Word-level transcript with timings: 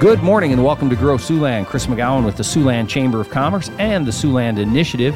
Good 0.00 0.22
morning 0.22 0.52
and 0.52 0.62
welcome 0.62 0.88
to 0.90 0.94
Grow 0.94 1.16
Siouxland. 1.16 1.66
Chris 1.66 1.86
McGowan 1.86 2.24
with 2.24 2.36
the 2.36 2.44
Siouxland 2.44 2.88
Chamber 2.88 3.20
of 3.20 3.30
Commerce 3.30 3.68
and 3.80 4.06
the 4.06 4.12
Siouxland 4.12 4.56
Initiative. 4.56 5.12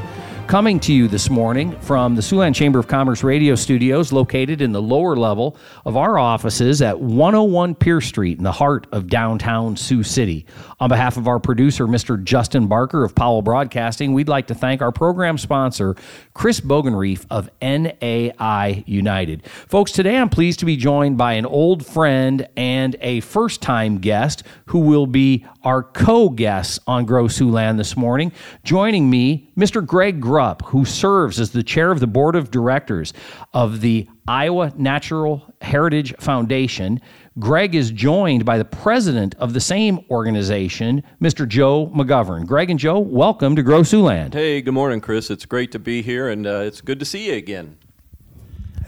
Coming 0.46 0.80
to 0.80 0.92
you 0.92 1.08
this 1.08 1.30
morning 1.30 1.78
from 1.80 2.14
the 2.14 2.20
Siouxland 2.20 2.54
Chamber 2.54 2.78
of 2.78 2.86
Commerce 2.86 3.24
radio 3.24 3.54
studios 3.54 4.12
located 4.12 4.60
in 4.60 4.72
the 4.72 4.82
lower 4.82 5.16
level 5.16 5.56
of 5.86 5.96
our 5.96 6.18
offices 6.18 6.82
at 6.82 7.00
101 7.00 7.74
Pierce 7.76 8.06
Street 8.06 8.36
in 8.36 8.44
the 8.44 8.52
heart 8.52 8.86
of 8.92 9.06
downtown 9.06 9.76
Sioux 9.76 10.02
City. 10.02 10.44
On 10.78 10.90
behalf 10.90 11.16
of 11.16 11.26
our 11.26 11.38
producer, 11.38 11.86
Mr. 11.86 12.22
Justin 12.22 12.66
Barker 12.66 13.02
of 13.02 13.14
Powell 13.14 13.40
Broadcasting, 13.40 14.12
we'd 14.12 14.28
like 14.28 14.48
to 14.48 14.54
thank 14.54 14.82
our 14.82 14.92
program 14.92 15.38
sponsor, 15.38 15.96
Chris 16.34 16.60
Bogenrief 16.60 17.24
of 17.30 17.48
NAI 17.62 18.84
United. 18.86 19.46
Folks, 19.46 19.90
today 19.90 20.18
I'm 20.18 20.28
pleased 20.28 20.58
to 20.58 20.66
be 20.66 20.76
joined 20.76 21.16
by 21.16 21.32
an 21.32 21.46
old 21.46 21.86
friend 21.86 22.46
and 22.58 22.94
a 23.00 23.20
first 23.20 23.62
time 23.62 23.98
guest 23.98 24.42
who 24.66 24.80
will 24.80 25.06
be 25.06 25.46
our 25.64 25.82
co 25.82 26.28
guests 26.28 26.78
on 26.86 27.06
Grow 27.06 27.24
Siouxland 27.24 27.78
this 27.78 27.96
morning. 27.96 28.32
Joining 28.64 29.08
me, 29.08 29.50
Mr. 29.56 29.84
Greg 29.84 30.20
Who 30.32 30.86
serves 30.86 31.38
as 31.38 31.50
the 31.50 31.62
chair 31.62 31.90
of 31.90 32.00
the 32.00 32.06
board 32.06 32.36
of 32.36 32.50
directors 32.50 33.12
of 33.52 33.82
the 33.82 34.08
Iowa 34.26 34.72
Natural 34.76 35.44
Heritage 35.60 36.14
Foundation. 36.20 37.02
Greg 37.38 37.74
is 37.74 37.90
joined 37.90 38.46
by 38.46 38.56
the 38.56 38.64
president 38.64 39.34
of 39.34 39.52
the 39.52 39.60
same 39.60 40.00
organization, 40.10 41.02
Mr. 41.20 41.46
Joe 41.46 41.88
McGovern. 41.94 42.46
Greg 42.46 42.70
and 42.70 42.78
Joe, 42.78 42.98
welcome 42.98 43.56
to 43.56 43.62
Grow 43.62 43.80
Siouxland. 43.80 44.32
Hey, 44.32 44.62
good 44.62 44.72
morning, 44.72 45.02
Chris. 45.02 45.30
It's 45.30 45.44
great 45.44 45.70
to 45.72 45.78
be 45.78 46.00
here, 46.00 46.30
and 46.30 46.46
uh, 46.46 46.60
it's 46.60 46.80
good 46.80 46.98
to 47.00 47.04
see 47.04 47.26
you 47.26 47.34
again. 47.34 47.76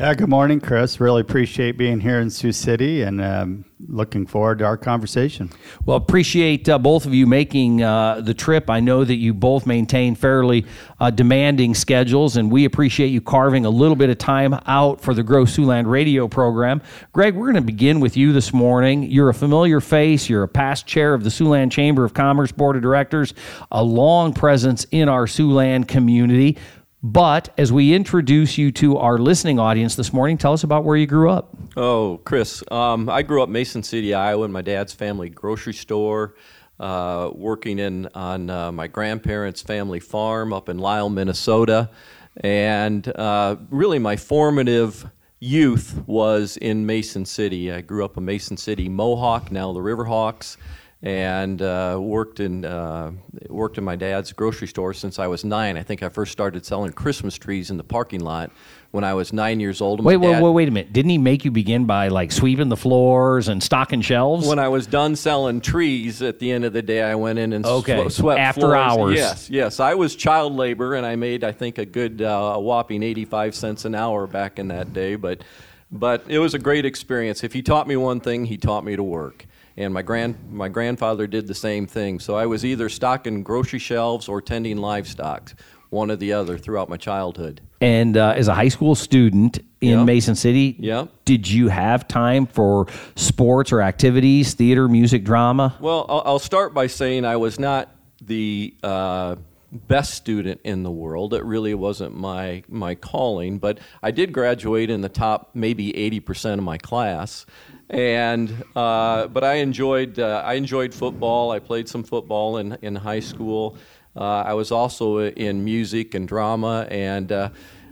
Yeah, 0.01 0.12
good 0.15 0.29
morning, 0.29 0.61
Chris. 0.61 0.98
Really 0.98 1.21
appreciate 1.21 1.79
being 1.79 2.01
here 2.01 2.19
in 2.19 2.29
Sioux 2.29 2.51
City 2.51 3.03
and 3.03 3.21
um, 3.21 3.65
looking 3.79 4.27
forward 4.27 4.59
to 4.59 4.65
our 4.65 4.77
conversation. 4.77 5.50
Well, 5.87 5.97
appreciate 5.97 6.69
uh, 6.69 6.81
both 6.81 7.06
of 7.06 7.14
you 7.14 7.28
making 7.28 7.81
uh, 7.84 8.20
the 8.20 8.34
trip. 8.34 8.69
I 8.69 8.81
know 8.81 9.05
that 9.05 9.15
you 9.15 9.33
both 9.33 9.69
maintain 9.69 10.17
fairly 10.17 10.67
uh, 10.98 11.11
demanding 11.11 11.77
schedules, 11.77 12.37
and 12.37 12.50
we 12.50 12.65
appreciate 12.65 13.09
you 13.09 13.20
carving 13.20 13.67
a 13.67 13.70
little 13.70 13.95
bit 13.95 14.11
of 14.11 14.19
time 14.19 14.59
out 14.67 15.00
for 15.00 15.15
the 15.15 15.22
Grow 15.22 15.45
Siouxland 15.45 15.87
radio 15.87 16.27
program. 16.27 16.83
Greg, 17.12 17.37
we're 17.37 17.53
going 17.53 17.62
to 17.62 17.72
begin 17.72 18.00
with 18.00 18.17
you 18.17 18.33
this 18.33 18.53
morning. 18.53 19.05
You're 19.05 19.28
a 19.28 19.34
familiar 19.34 19.81
face, 19.81 20.28
you're 20.28 20.42
a 20.42 20.48
past 20.48 20.89
chair 20.89 21.15
of 21.15 21.22
the 21.22 21.31
Siouxland 21.31 21.70
Chamber 21.70 22.05
of 22.05 22.15
Commerce 22.15 22.50
Board 22.50 22.75
of 22.75 22.83
Directors, 22.83 23.33
a 23.70 23.84
long 23.84 24.34
presence 24.34 24.87
in 24.91 25.09
our 25.09 25.27
Siouxland 25.27 25.87
community. 25.87 26.59
But 27.05 27.52
as 27.58 27.70
we 27.70 27.92
introduce 27.92 28.56
you 28.56 28.72
to 28.72 28.97
our 28.97 29.19
listening 29.19 29.58
audience 29.58 29.94
this 29.94 30.10
morning, 30.10 30.38
tell 30.38 30.55
us 30.55 30.64
about 30.64 30.84
where 30.84 30.97
you 30.97 31.06
grew 31.06 31.28
up. 31.28 31.55
Oh, 31.77 32.19
Chris, 32.24 32.64
um, 32.70 33.10
I 33.10 33.20
grew 33.20 33.42
up 33.42 33.50
Mason 33.50 33.83
City, 33.83 34.14
Iowa, 34.14 34.47
in 34.47 34.52
my 34.52 34.62
dad's 34.62 34.94
family 34.94 35.28
grocery 35.28 35.75
store. 35.75 36.34
Uh, 36.80 37.30
working 37.34 37.78
in 37.78 38.08
on 38.14 38.48
uh, 38.48 38.72
my 38.72 38.86
grandparents' 38.86 39.60
family 39.60 40.00
farm 40.00 40.55
up 40.55 40.70
in 40.70 40.78
Lyle, 40.78 41.10
Minnesota, 41.10 41.91
and 42.38 43.06
uh, 43.16 43.56
really 43.69 43.98
my 43.98 44.16
formative 44.16 45.08
youth 45.41 46.02
was 46.06 46.56
in 46.56 46.86
Mason 46.86 47.27
City. 47.27 47.70
I 47.70 47.82
grew 47.82 48.02
up 48.05 48.16
a 48.16 48.20
Mason 48.22 48.56
City 48.56 48.88
Mohawk, 48.88 49.52
now 49.52 49.75
the 49.75 49.80
Riverhawks 49.80 50.56
and 51.05 51.60
uh, 51.60 51.98
worked 52.00 52.41
in 52.41 52.64
uh, 52.64 53.12
worked 53.50 53.77
in 53.77 53.84
my 53.84 53.94
dad's 53.94 54.33
grocery 54.33 54.66
store 54.66 54.94
since 54.94 55.19
I 55.19 55.27
was 55.27 55.44
nine. 55.44 55.77
I 55.77 55.83
think 55.83 56.02
I 56.02 56.08
first 56.08 56.33
started 56.33 56.64
selling 56.64 56.92
Christmas 56.92 57.36
trees 57.36 57.70
in 57.70 57.77
the 57.77 57.84
parking 57.84 58.20
lot 58.20 58.50
when 58.91 59.05
I 59.05 59.12
was 59.12 59.30
nine 59.30 59.60
years 59.60 59.82
old. 59.82 60.02
Wait, 60.02 60.16
wait, 60.16 60.41
wait, 60.41 60.50
wait 60.50 60.69
a 60.69 60.70
minute! 60.70 60.94
Didn't 60.94 61.10
he 61.10 61.19
make 61.19 61.44
you 61.44 61.50
begin 61.50 61.84
by 61.84 62.08
like 62.08 62.32
sweeping 62.32 62.70
the 62.70 62.77
floors 62.77 63.48
and 63.48 63.62
stocking 63.62 64.00
shelves? 64.00 64.48
When 64.48 64.58
I 64.58 64.69
was 64.69 64.86
done 64.86 65.14
selling 65.14 65.60
trees, 65.60 66.22
at 66.22 66.38
the 66.38 66.50
end 66.50 66.64
of 66.64 66.72
the 66.72 66.80
day, 66.80 67.02
I 67.02 67.16
went 67.16 67.38
in 67.38 67.52
and 67.52 67.66
okay. 67.66 68.08
sw- 68.08 68.14
swept 68.14 68.41
after 68.41 68.62
floors. 68.62 68.77
hours. 68.78 69.16
Yes, 69.16 69.50
yes, 69.50 69.81
I 69.81 69.93
was 69.94 70.16
child 70.16 70.54
labor, 70.54 70.94
and 70.94 71.04
I 71.04 71.16
made 71.16 71.44
I 71.44 71.53
think 71.53 71.76
a 71.76 71.84
good 71.84 72.22
uh, 72.22 72.56
whopping 72.56 73.03
eighty-five 73.03 73.54
cents 73.54 73.84
an 73.84 73.94
hour 73.94 74.26
back 74.26 74.59
in 74.59 74.69
that 74.69 74.94
day, 74.94 75.16
but. 75.16 75.44
But 75.93 76.25
it 76.26 76.41
was 76.41 76.54
a 76.54 76.59
great 76.59 76.84
experience. 76.84 77.44
If 77.44 77.53
he 77.53 77.62
taught 77.62 77.87
me 77.87 77.94
one 77.94 78.19
thing, 78.19 78.47
he 78.47 78.56
taught 78.56 78.84
me 78.84 78.97
to 78.97 79.03
work 79.03 79.47
and 79.77 79.93
my 79.95 80.03
grand 80.03 80.37
my 80.51 80.69
grandfather 80.69 81.27
did 81.27 81.47
the 81.47 81.55
same 81.55 81.87
thing. 81.87 82.21
So 82.21 82.35
I 82.37 82.47
was 82.47 82.65
either 82.65 82.89
stocking 82.89 83.43
grocery 83.43 83.79
shelves 83.79 84.29
or 84.29 84.41
tending 84.41 84.77
livestock, 84.79 85.55
one 85.91 86.11
or 86.11 86.17
the 86.17 86.33
other, 86.33 86.59
throughout 86.59 86.89
my 86.89 86.97
childhood. 86.97 87.61
And 87.81 88.17
uh, 88.17 88.35
as 88.37 88.49
a 88.49 88.55
high 88.55 88.69
school 88.69 88.95
student 88.95 89.59
in 89.81 89.99
Yep. 89.99 90.07
Mason 90.07 90.35
City, 90.35 90.77
Yep. 90.79 91.09
did 91.27 91.49
you 91.49 91.69
have 91.69 92.09
time 92.09 92.47
for 92.47 92.87
sports 93.17 93.73
or 93.73 93.83
activities, 93.83 94.55
theater, 94.55 94.89
music, 94.89 95.25
drama? 95.25 95.77
Well, 95.81 96.06
I'll, 96.09 96.23
I'll 96.25 96.39
start 96.39 96.73
by 96.73 96.87
saying 96.87 97.25
I 97.27 97.37
was 97.37 97.59
not 97.59 97.91
the 98.23 98.75
uh, 98.83 99.37
best 99.75 100.15
student 100.15 100.61
in 100.65 100.85
the 100.85 100.91
world. 100.91 101.35
It 101.35 101.45
really 101.45 101.75
wasn't 101.75 102.17
my 102.17 102.62
my 102.69 102.95
calling, 102.95 103.59
but 103.59 103.79
I 104.03 104.12
did 104.12 104.33
graduate 104.33 104.89
in 104.89 105.01
the 105.01 105.09
top 105.09 105.51
maybe 105.55 105.97
eighty 105.97 106.21
percent 106.21 106.59
of 106.59 106.65
my 106.65 106.79
class. 106.79 107.45
And 107.91 108.65
uh, 108.75 109.27
but 109.27 109.45
I 109.45 109.55
enjoyed 109.55 110.19
uh, 110.19 110.43
I 110.45 110.55
enjoyed 110.55 110.95
football. 110.95 111.51
I 111.51 111.59
played 111.59 111.89
some 111.89 112.05
football 112.05 112.57
in 112.59 112.79
in 112.83 112.95
high 112.95 113.21
school. 113.21 113.77
Uh, 114.17 114.43
I 114.47 114.55
was 114.55 114.71
also 114.71 115.19
in 115.19 115.65
music 115.65 116.15
and 116.15 116.29
drama, 116.29 116.87
and 116.89 117.33
uh, 117.33 117.49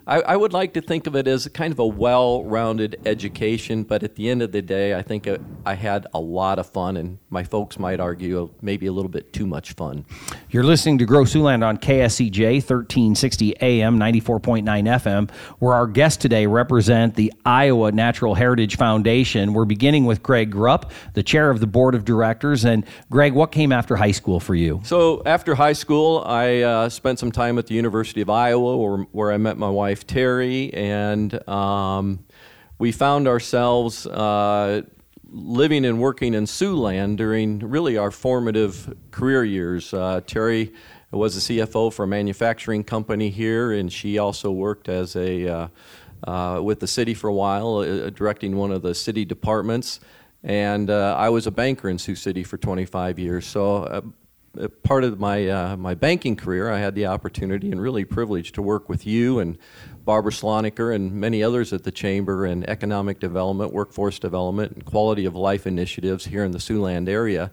I, 0.07 0.21
I 0.21 0.37
would 0.37 0.53
like 0.53 0.75
to 0.75 0.81
think 0.81 1.07
of 1.07 1.15
it 1.15 1.29
as 1.29 1.47
kind 1.49 1.73
of 1.73 1.79
a 1.79 1.87
well-rounded 1.87 3.01
education. 3.07 3.85
But 3.85 4.03
at 4.03 4.17
the 4.17 4.29
end 4.29 4.43
of 4.43 4.53
the 4.53 4.63
day, 4.63 4.95
I 4.95 5.03
think 5.03 5.27
uh, 5.27 5.39
I 5.65 5.75
had 5.75 6.07
a 6.13 6.21
lot 6.21 6.59
of 6.59 6.67
fun, 6.67 6.97
and 6.97 7.19
my 7.31 7.45
folks 7.45 7.79
might 7.79 8.01
argue 8.01 8.51
maybe 8.61 8.87
a 8.87 8.93
little 8.93 9.09
bit 9.09 9.33
too 9.33 9.47
much 9.47 9.73
fun. 9.75 10.05
You're 10.51 10.65
listening 10.65 10.99
to 10.99 11.05
Grow 11.05 11.23
Siouxland 11.23 11.65
on 11.65 11.79
KSCJ 11.79 12.55
1360 12.55 13.57
AM 13.61 13.99
94.9 13.99 14.65
FM, 14.65 15.31
where 15.61 15.75
our 15.75 15.87
guests 15.87 16.21
today 16.21 16.47
represent 16.47 17.15
the 17.15 17.33
Iowa 17.45 17.93
Natural 17.93 18.35
Heritage 18.35 18.77
Foundation. 18.77 19.53
We're 19.53 19.65
beginning 19.65 20.05
with 20.05 20.23
Greg 20.23 20.51
Grupp, 20.51 20.91
the 21.15 21.23
chair 21.23 21.51
of 21.51 21.61
the 21.61 21.67
board 21.67 21.95
of 21.95 22.05
directors. 22.05 22.65
And 22.65 22.85
Greg, 23.11 23.35
what 23.35 23.53
came 23.53 23.71
after 23.73 23.97
high 23.97 24.11
school 24.11 24.41
for 24.41 24.55
you? 24.55 24.81
So 24.85 25.23
after 25.27 25.55
high 25.55 25.75
school, 25.75 26.25
I 26.27 26.61
uh, 26.61 26.89
spent 26.89 27.19
some 27.19 27.31
time 27.31 27.59
at 27.59 27.67
the 27.67 27.75
University 27.75 28.21
of 28.21 28.31
Iowa, 28.31 28.77
where, 28.77 28.99
where 29.13 29.33
I 29.33 29.37
met 29.37 29.57
my 29.57 29.71
wife 29.71 29.92
Terry, 30.01 30.73
and 30.75 31.49
um, 31.49 32.25
we 32.79 32.93
found 32.93 33.29
ourselves 33.29 34.07
uh, 34.07 34.83
living 35.31 35.85
and 35.85 35.99
working 35.99 36.35
in 36.35 36.45
Siouxland 36.45 37.17
during 37.17 37.59
really 37.61 37.97
our 37.97 38.11
formative 38.11 38.95
career 39.11 39.45
years. 39.45 39.95
Uh, 39.95 40.21
Terry 40.27 40.73
was 41.11 41.37
a 41.37 41.41
CFO 41.41 41.93
for 41.93 42.05
a 42.05 42.09
manufacturing 42.09 42.85
company 42.85 43.31
here, 43.31 43.73
and 43.73 43.93
she 43.93 44.19
also 44.19 44.51
worked 44.51 44.89
as 44.89 45.15
a 45.17 45.49
uh, 45.49 45.69
uh, 46.25 46.61
with 46.63 46.81
the 46.81 46.87
city 46.87 47.15
for 47.15 47.29
a 47.29 47.35
while, 47.35 47.79
uh, 47.79 48.11
directing 48.11 48.57
one 48.57 48.71
of 48.71 48.83
the 48.83 48.95
city 48.95 49.25
departments. 49.25 50.01
And 50.45 50.91
uh, 50.91 51.17
I 51.19 51.29
was 51.29 51.47
a 51.47 51.51
banker 51.51 51.89
in 51.89 51.99
Sioux 51.99 52.17
City 52.17 52.43
for 52.43 52.57
25 52.57 53.19
years. 53.19 53.47
So 53.47 53.85
uh, 53.85 54.01
part 54.83 55.05
of 55.05 55.19
my 55.19 55.49
uh, 55.49 55.77
my 55.77 55.95
banking 55.95 56.37
career, 56.37 56.71
I 56.71 56.79
had 56.79 56.95
the 56.95 57.07
opportunity 57.07 57.71
and 57.71 57.81
really 57.81 58.05
privileged 58.05 58.55
to 58.57 58.63
work 58.63 58.89
with 58.89 59.07
you 59.07 59.39
and 59.39 59.59
Barbara 60.05 60.33
Sloniker 60.33 60.95
and 60.95 61.13
many 61.13 61.43
others 61.43 61.73
at 61.73 61.85
the 61.85 61.93
chamber 61.93 62.47
in 62.47 62.69
economic 62.69 63.21
development, 63.21 63.73
workforce 63.73 64.19
development, 64.19 64.73
and 64.73 64.85
quality 64.85 65.25
of 65.25 65.35
life 65.35 65.67
initiatives 65.67 66.25
here 66.25 66.45
in 66.45 66.51
the 66.51 66.59
Siouxland 66.59 67.09
area. 67.09 67.51